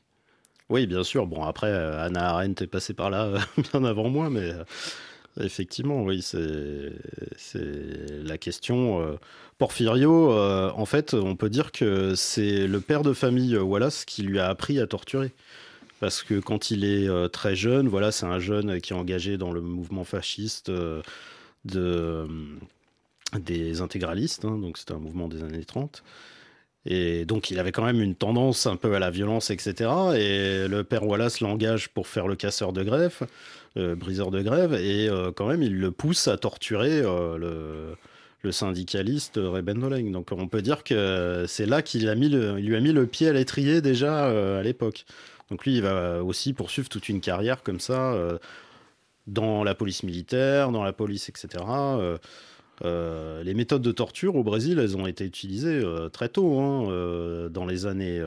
[0.69, 1.27] Oui, bien sûr.
[1.27, 3.33] Bon, après, Anna Arendt est passée par là
[3.71, 4.51] bien avant moi, mais
[5.39, 6.91] effectivement, oui, c'est
[8.23, 9.17] la question.
[9.57, 14.39] Porfirio, en fait, on peut dire que c'est le père de famille Wallace qui lui
[14.39, 15.31] a appris à torturer.
[16.01, 19.53] Parce que quand il est très jeune, voilà, c'est un jeune qui est engagé dans
[19.53, 20.69] le mouvement fasciste
[21.67, 22.27] de
[23.39, 26.03] des intégralistes, hein, donc c'était un mouvement des années 30.
[26.89, 29.89] Et donc il avait quand même une tendance un peu à la violence, etc.
[30.15, 33.23] Et le père Wallace l'engage pour faire le casseur de greffe,
[33.75, 37.97] le briseur de grève, et euh, quand même il le pousse à torturer euh, le,
[38.49, 40.09] syndicaliste Ray Bendoleng.
[40.13, 42.93] Donc on peut dire que c'est là qu'il a mis le, il lui a mis
[42.93, 45.05] le pied à l'étrier déjà euh, à l'époque.
[45.51, 48.15] Donc lui il va aussi poursuivre toute une carrière comme ça
[49.27, 51.61] dans la police militaire, dans la police, etc.
[52.85, 56.89] Euh, les méthodes de torture au Brésil, elles ont été utilisées euh, très tôt, hein,
[56.91, 58.23] euh, dans, les années,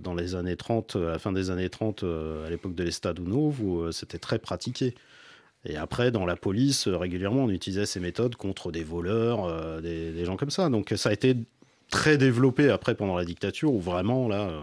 [0.00, 2.04] dans les années 30, à la fin des années 30,
[2.46, 4.94] à l'époque de l'Estado Novo, c'était très pratiqué.
[5.66, 10.24] Et après, dans la police, régulièrement, on utilisait ces méthodes contre des voleurs, des, des,
[10.24, 10.70] gens comme ça.
[10.70, 11.36] Donc ça a été
[11.90, 14.62] très développé après pendant la dictature, où vraiment, là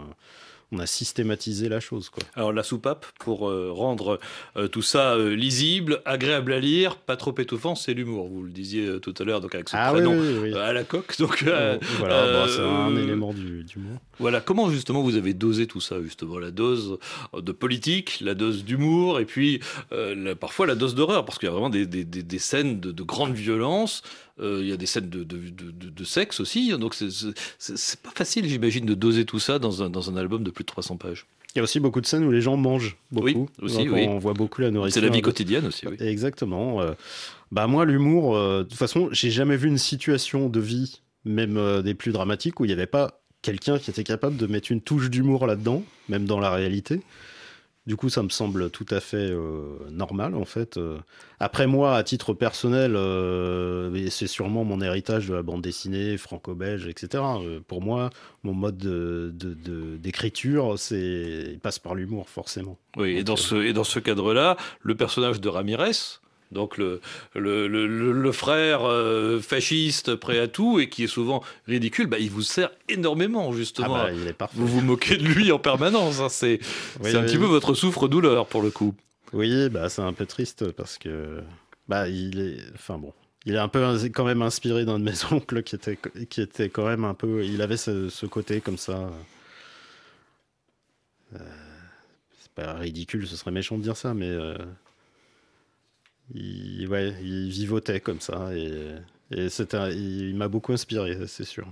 [0.71, 2.09] on a systématisé la chose.
[2.09, 2.23] Quoi.
[2.35, 4.19] Alors la soupape, pour euh, rendre
[4.57, 8.27] euh, tout ça euh, lisible, agréable à lire, pas trop étouffant, c'est l'humour.
[8.27, 10.19] Vous le disiez tout à l'heure, donc avec ce ah prénom
[10.55, 11.17] à la coque.
[11.19, 13.99] Donc voilà, c'est un élément d'humour.
[14.19, 16.97] Voilà, comment justement vous avez dosé tout ça justement, la dose
[17.33, 19.61] de politique, la dose d'humour, et puis
[20.39, 23.03] parfois la dose d'horreur, parce qu'il y a vraiment des, des, des scènes de, de
[23.03, 24.03] grande violence.
[24.39, 28.47] Euh, il y a des scènes de, de, de, sexe aussi, donc c'est pas facile,
[28.47, 31.25] j'imagine, de doser tout ça dans un, dans un album de plus de 300 pages.
[31.55, 33.49] Il y a aussi beaucoup de scènes où les gens mangent beaucoup.
[33.59, 34.05] Oui, aussi, oui.
[34.07, 35.01] On voit beaucoup la nourriture.
[35.01, 35.87] C'est la vie quotidienne aussi.
[35.87, 35.95] Oui.
[35.99, 36.81] Exactement.
[36.81, 36.91] Euh,
[37.51, 41.81] bah moi, l'humour, euh, de toute façon, j'ai jamais vu une situation de vie, même
[41.81, 44.81] des plus dramatiques, où il n'y avait pas quelqu'un qui était capable de mettre une
[44.81, 47.01] touche d'humour là-dedans, même dans la réalité.
[47.87, 50.75] Du coup, ça me semble tout à fait euh, normal, en fait.
[50.75, 50.97] Euh.
[51.39, 56.85] Après moi, à titre personnel, euh, c'est sûrement mon héritage de la bande dessinée franco-belge,
[56.87, 57.23] etc.
[57.65, 58.09] pour moi,
[58.43, 58.77] mon mode
[60.01, 62.77] d'écriture, de, il passe par l'humour, forcément.
[62.97, 66.19] Oui, et dans, ce, et dans ce cadre-là, le personnage de Ramirez,
[66.51, 67.01] donc le,
[67.35, 72.29] le, le, frère euh, fasciste prêt à tout et qui est souvent ridicule, bah, il
[72.29, 73.95] vous sert énormément justement.
[73.95, 74.55] Ah bah, il est parfait.
[74.57, 76.21] Vous vous moquez de lui en permanence.
[76.21, 76.29] Hein.
[76.29, 76.59] C'est
[77.03, 78.95] un petit peu votre souffre-douleur pour le coup.
[79.33, 81.41] Oui, bah, c'est un peu triste parce que
[81.89, 82.57] bah, il est...
[82.75, 83.13] Enfin bon,
[83.45, 83.83] il est un peu
[84.13, 87.43] quand même inspiré d'un de mes oncles qui était, qui était quand même un peu...
[87.43, 89.09] Il avait ce, côté comme ça.
[91.35, 91.39] Euh,
[92.39, 94.29] c'est pas ridicule, ce serait méchant de dire ça, mais...
[94.29, 94.55] Euh,
[96.33, 98.71] il, ouais, il vivotait comme ça et
[99.29, 101.67] Et c'est un- il m'a beaucoup inspiré, c'est sûr.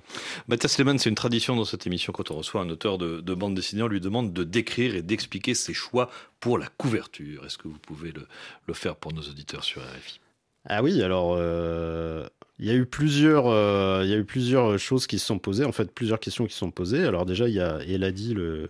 [0.49, 3.33] Mathias Lehmann, c'est une tradition dans cette émission quand on reçoit un auteur de, de
[3.33, 6.09] bande dessinée, on lui demande de décrire et d'expliquer ses choix
[6.41, 7.45] pour la couverture.
[7.45, 8.27] Est-ce que vous pouvez le,
[8.67, 10.19] le faire pour nos auditeurs sur RFI
[10.65, 12.27] Ah oui, alors euh,
[12.59, 15.39] il y a eu plusieurs, euh, il y a eu plusieurs choses qui se sont
[15.39, 17.05] posées, en fait plusieurs questions qui se sont posées.
[17.05, 18.67] Alors déjà, il y a Eladi, le,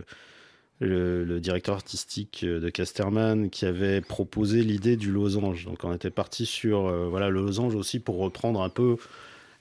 [0.80, 5.66] le, directeur artistique de Casterman, qui avait proposé l'idée du losange.
[5.66, 8.98] Donc on était parti sur euh, voilà le losange aussi pour reprendre un peu,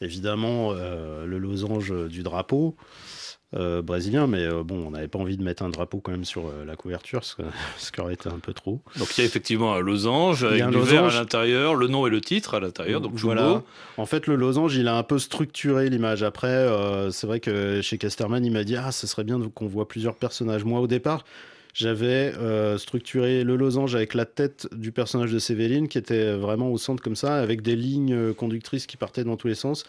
[0.01, 2.77] évidemment, euh, le losange du drapeau.
[3.57, 6.25] Euh, brésilien, mais euh, bon, on n'avait pas envie de mettre un drapeau quand même
[6.25, 7.43] sur euh, la couverture, ce, que-
[7.79, 8.81] ce qui aurait été un peu trop.
[8.99, 11.19] Donc il y a effectivement un losange avec un du verre à losange.
[11.21, 13.35] l'intérieur, le nom et le titre à l'intérieur, donc Jumbo.
[13.35, 13.63] Voilà.
[13.97, 16.23] En fait, le losange, il a un peu structuré l'image.
[16.23, 16.67] Après,
[17.13, 20.17] c'est vrai que chez Casterman, il m'a dit Ah, ce serait bien qu'on voit plusieurs
[20.17, 20.65] personnages.
[20.65, 21.25] Moi, au départ,
[21.75, 26.71] j'avais euh, structuré le losange avec la tête du personnage de Sévéline, qui était vraiment
[26.71, 29.85] au centre comme ça, avec des lignes conductrices qui partaient dans tous les sens.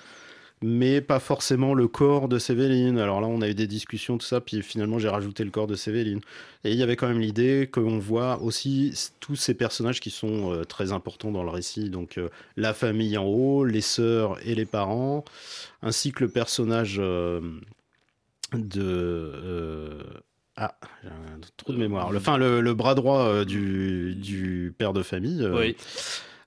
[0.61, 2.97] Mais pas forcément le corps de Sévéline.
[2.97, 5.67] Alors là, on a eu des discussions, tout ça, puis finalement, j'ai rajouté le corps
[5.67, 6.21] de Sévéline.
[6.63, 10.53] Et il y avait quand même l'idée qu'on voit aussi tous ces personnages qui sont
[10.53, 11.89] euh, très importants dans le récit.
[11.89, 15.25] Donc, euh, la famille en haut, les sœurs et les parents,
[15.81, 17.41] ainsi que le personnage euh,
[18.53, 19.99] de.
[20.55, 22.11] ah, j'ai un trou de mémoire.
[22.15, 25.45] Enfin, le, le bras droit du, du père de famille.
[25.53, 25.75] Oui.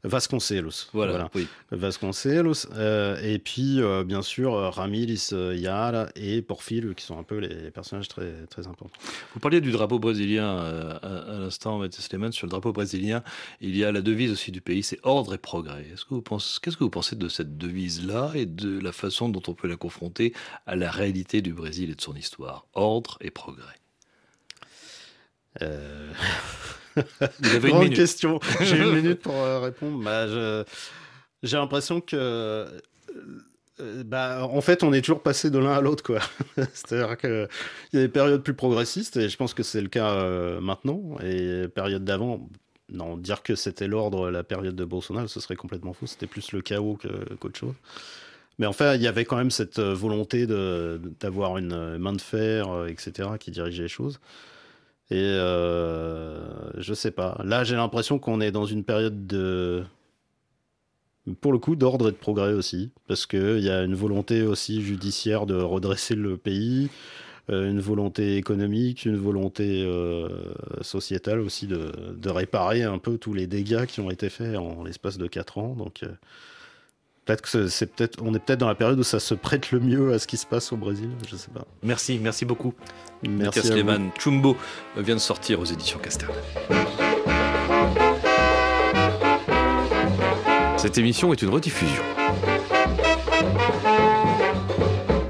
[0.04, 0.88] Vasconcelos.
[0.92, 1.48] Voilà, oui.
[1.72, 2.66] Vasconcelos.
[2.74, 7.38] euh, et puis, euh, bien sûr, euh, Ramilis, Yara et Porfile, qui sont un peu
[7.38, 8.96] les personnages très, très importants.
[9.34, 12.30] Vous parliez du drapeau brésilien à, à l'instant, Mathias Lehmann.
[12.30, 13.24] Sur le drapeau brésilien,
[13.60, 15.86] il y a la devise aussi du pays, c'est ordre et progrès.
[15.92, 19.28] Est-ce que vous pensez, qu'est-ce que vous pensez de cette devise-là et de la façon
[19.28, 20.32] dont on peut la confronter
[20.66, 22.66] à la réalité du Brésil et de son histoire?
[22.74, 23.74] Ordre et progrès.
[25.62, 26.12] Euh,
[27.60, 28.40] Grande question.
[28.60, 30.02] J'ai une minute pour euh, répondre.
[30.02, 30.26] Bah,
[31.42, 32.16] J'ai l'impression que.
[32.16, 36.20] euh, bah, en fait, on est toujours passé de l'un à l'autre, quoi.
[36.56, 37.48] C'est-à-dire qu'il
[37.92, 41.16] y a des périodes plus progressistes, et je pense que c'est le cas euh, maintenant.
[41.22, 42.48] Et période d'avant,
[42.90, 46.06] non, dire que c'était l'ordre, la période de Bolsonaro, ce serait complètement faux.
[46.06, 46.98] C'était plus le chaos
[47.40, 47.74] qu'autre chose.
[48.58, 52.20] Mais enfin, il y avait quand même cette euh, volonté d'avoir une euh, main de
[52.20, 54.18] fer, euh, etc., qui dirigeait les choses.
[55.10, 57.40] Et euh, je sais pas.
[57.44, 59.84] Là, j'ai l'impression qu'on est dans une période de.
[61.40, 62.90] Pour le coup, d'ordre et de progrès aussi.
[63.06, 66.90] Parce qu'il y a une volonté aussi judiciaire de redresser le pays,
[67.50, 70.28] euh, une volonté économique, une volonté euh,
[70.82, 71.90] sociétale aussi de,
[72.30, 75.74] réparer un peu tous les dégâts qui ont été faits en l'espace de 4 ans.
[75.74, 76.04] Donc.
[77.28, 79.80] Peut-être que c'est- peut-être, on est peut-être dans la période où ça se prête le
[79.80, 81.60] mieux à ce qui se passe au Brésil, je sais pas.
[81.82, 82.72] Merci, merci beaucoup.
[83.22, 83.74] Merci vous.
[83.74, 84.56] Lehmann, Chumbo
[84.96, 86.34] euh, vient de sortir aux éditions Casterman.
[90.78, 92.02] Cette émission est une rediffusion.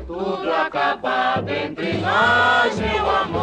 [0.07, 3.38] Tudo acabado entre nós, meu amor,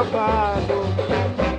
[0.00, 0.64] acabado.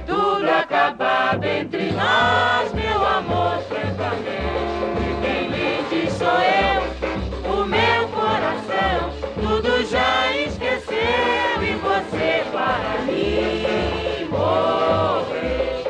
[0.05, 5.11] Tudo acabado entre nós, meu amor, francamente.
[5.21, 6.81] Feliz sou eu,
[7.53, 9.11] o meu coração.
[9.35, 15.83] Tudo já esqueceu e você para mim morreu.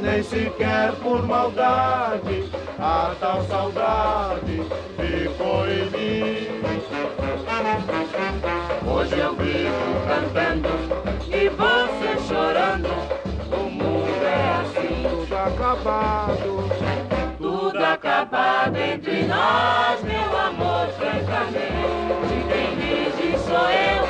[0.00, 4.62] nem sequer por maldade a tal saudade
[9.24, 10.68] eu vivo cantando
[11.28, 12.90] e você chorando.
[13.50, 16.68] O mundo é assim, Tudo acabado,
[17.38, 22.36] tudo acabado entre nós, meu amor, francamente.
[22.50, 24.04] Quem vive sou eu,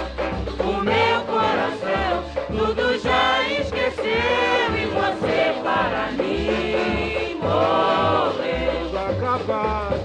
[0.68, 2.24] o meu coração.
[2.48, 8.84] Tudo já esqueceu e você para mim morreu.
[8.84, 10.03] tudo acabado,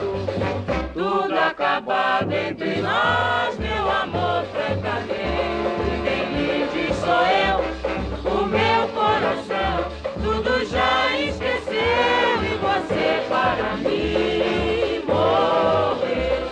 [1.79, 5.13] Acabado entre nós, meu amor, francamente.
[6.03, 7.59] Quem vive sou eu,
[8.29, 9.87] o meu coração.
[10.21, 16.49] Tudo já esqueceu e você para mim morreu.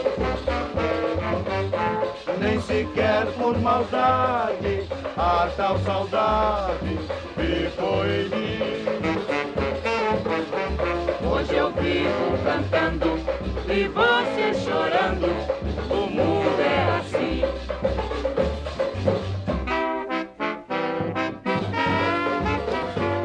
[2.40, 6.98] nem sequer por maldade a tal saudade
[7.36, 8.60] ficou em mim.
[11.30, 13.27] Hoje eu vivo cantando
[13.78, 15.28] e você chorando.
[15.90, 17.42] O mundo é assim.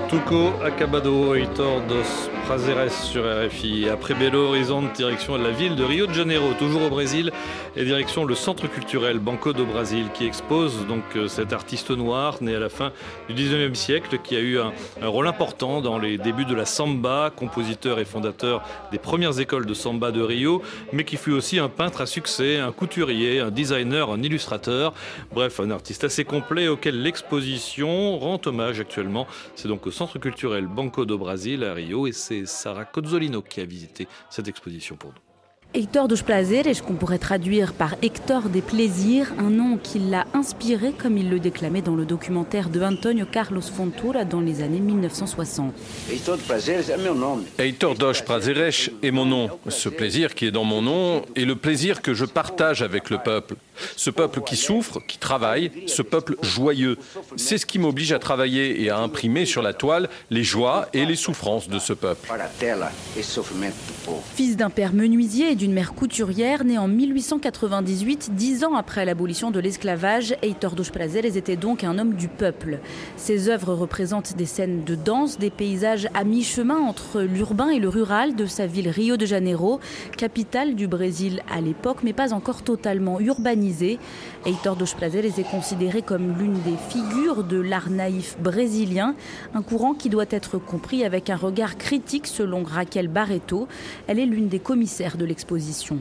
[0.09, 3.89] Tuco Acabado, Heitor dos Prazeres sur RFI.
[3.89, 7.31] Après Belo Horizonte, direction la ville de Rio de Janeiro, toujours au Brésil,
[7.77, 12.37] et direction le centre culturel Banco do Brasil, qui expose donc euh, cet artiste noir
[12.41, 12.93] né à la fin
[13.29, 14.73] du 19e siècle, qui a eu un
[15.03, 19.75] rôle important dans les débuts de la samba, compositeur et fondateur des premières écoles de
[19.75, 20.63] samba de Rio,
[20.93, 24.93] mais qui fut aussi un peintre à succès, un couturier, un designer, un illustrateur,
[25.33, 29.27] bref, un artiste assez complet auquel l'exposition rend hommage actuellement.
[29.55, 33.61] C'est donc au centre culturel Banco do Brasil à Rio et c'est Sarah Cozzolino qui
[33.61, 35.32] a visité cette exposition pour nous.
[35.75, 40.93] Hector dos Plazeres, qu'on pourrait traduire par Hector des plaisirs, un nom qui l'a inspiré
[40.93, 45.73] comme il le déclamait dans le documentaire de Antonio Carlos Fontoura dans les années 1960.
[46.11, 47.45] Heitor de Prazeres é meu nome.
[47.59, 49.49] Heitor dos Prazeres est mon nom.
[49.69, 53.17] Ce plaisir qui est dans mon nom est le plaisir que je partage avec le
[53.17, 53.55] peuple.
[53.97, 56.99] Ce peuple qui souffre, qui travaille, ce peuple joyeux.
[57.37, 61.07] C'est ce qui m'oblige à travailler et à imprimer sur la toile les joies et
[61.07, 62.31] les souffrances de ce peuple.
[64.35, 69.53] Fils d'un père menuisier et d'une mère couturière, né en 1898, dix ans après l'abolition
[69.53, 72.81] de l'esclavage, Heitor dos Prazeres était donc un homme du peuple.
[73.17, 77.89] Ses œuvres représentent des scènes de danse, des paysages à mi-chemin entre l'urbain et le
[77.89, 79.79] rural de sa ville Rio de Janeiro,
[80.19, 84.01] capitale du Brésil à l'époque, mais pas encore totalement urbanisée.
[84.45, 89.15] Heitor dos Prazeres est considéré comme l'une des figures de l'art naïf brésilien,
[89.55, 93.69] un courant qui doit être compris avec un regard critique selon Raquel Barreto.
[94.09, 95.99] Elle est l'une des commissaires de l'exposition.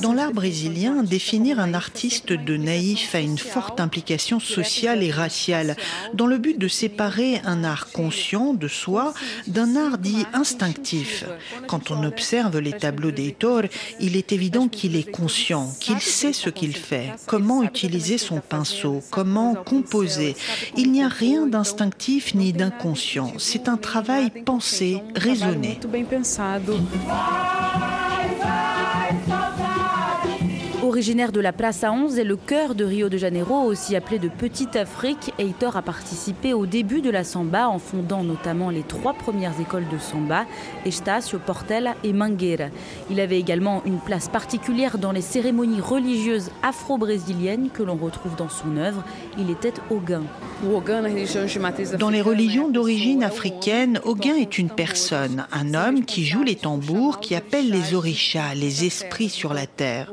[0.00, 5.76] Dans l'art brésilien, définir un artiste de naïf a une forte implication sociale et raciale,
[6.14, 9.12] dans le but de séparer un art conscient de soi
[9.46, 11.24] d'un art dit instinctif.
[11.66, 13.62] Quand on observe les tableaux d'Heitor,
[14.00, 19.02] il est évident qu'il est conscient, qu'il sait ce qu'il fait, comment utiliser son pinceau,
[19.10, 20.34] comment composer.
[20.76, 23.32] Il n'y a rien d'instinctif ni d'inconscient.
[23.38, 25.78] C'est un travail pensé, raisonné.
[28.42, 28.81] fire.
[30.92, 34.18] Originaire de la Place à 11 et le cœur de Rio de Janeiro, aussi appelé
[34.18, 38.82] de Petite Afrique, Heitor a participé au début de la samba en fondant notamment les
[38.82, 40.44] trois premières écoles de samba,
[40.84, 42.66] Estácio, Portela et Mangueira.
[43.08, 48.50] Il avait également une place particulière dans les cérémonies religieuses afro-brésiliennes que l'on retrouve dans
[48.50, 49.02] son œuvre.
[49.38, 50.26] Il était Ogum.
[51.98, 57.18] Dans les religions d'origine africaine, Ogum est une personne, un homme qui joue les tambours,
[57.18, 60.12] qui appelle les orishas, les esprits sur la terre.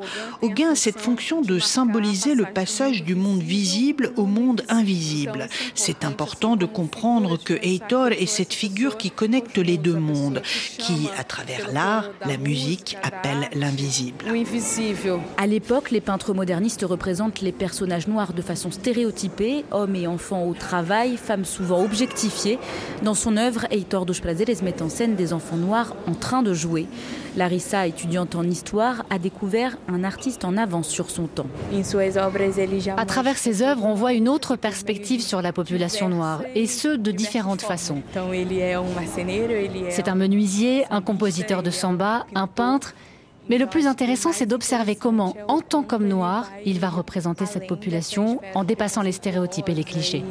[0.75, 5.47] Cette fonction de symboliser le passage du monde visible au monde invisible.
[5.73, 10.41] C'est important de comprendre que Heitor est cette figure qui connecte les deux mondes,
[10.77, 14.25] qui, à travers l'art, la musique, appelle l'invisible.
[15.37, 20.45] À l'époque, les peintres modernistes représentent les personnages noirs de façon stéréotypée, hommes et enfants
[20.45, 22.59] au travail, femmes souvent objectifiées.
[23.01, 26.53] Dans son œuvre, Heitor dos Prazeres met en scène des enfants noirs en train de
[26.53, 26.87] jouer.
[27.35, 31.47] Larissa, étudiante en histoire, a découvert un artiste en avance sur son temps.
[32.97, 36.89] À travers ses œuvres, on voit une autre perspective sur la population noire, et ce,
[36.89, 38.03] de différentes façons.
[39.89, 42.93] C'est un menuisier, un compositeur de samba, un peintre,
[43.49, 47.67] mais le plus intéressant, c'est d'observer comment, en tant qu'homme noir, il va représenter cette
[47.67, 50.23] population en dépassant les stéréotypes et les clichés.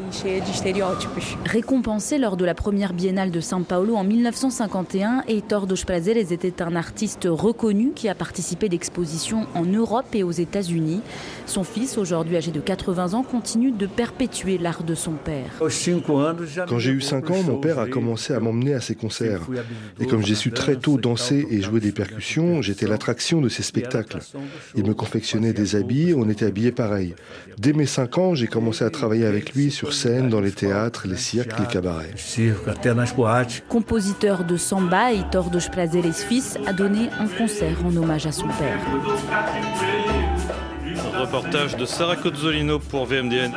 [1.45, 6.63] Récompensé lors de la première biennale de São Paulo en 1951, Heitor dos Prazeres était
[6.63, 11.01] un artiste reconnu qui a participé d'expositions en Europe et aux États-Unis.
[11.47, 15.61] Son fils, aujourd'hui âgé de 80 ans, continue de perpétuer l'art de son père.
[16.69, 19.41] Quand j'ai eu 5 ans, mon père a commencé à m'emmener à ses concerts.
[19.99, 24.19] Et comme j'ai su très tôt danser et jouer des percussions, j'étais de ces spectacles.
[24.75, 27.15] Il me confectionnait des habits, on était habillés pareil.
[27.59, 31.07] Dès mes 5 ans, j'ai commencé à travailler avec lui sur scène, dans les théâtres,
[31.09, 32.15] les cirques, les cabarets.
[33.69, 38.49] Compositeur de samba, Heitor dos Prazeres fils a donné un concert en hommage à son
[38.49, 38.81] père.
[41.19, 43.53] Reportage de Sarah Cozzolino pour VMDN.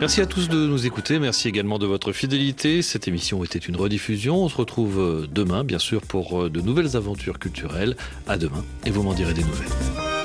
[0.00, 1.18] Merci à tous de nous écouter.
[1.18, 2.80] Merci également de votre fidélité.
[2.80, 4.36] Cette émission était une rediffusion.
[4.36, 7.96] On se retrouve demain, bien sûr, pour de nouvelles aventures culturelles.
[8.26, 10.19] À demain et vous m'en direz des nouvelles.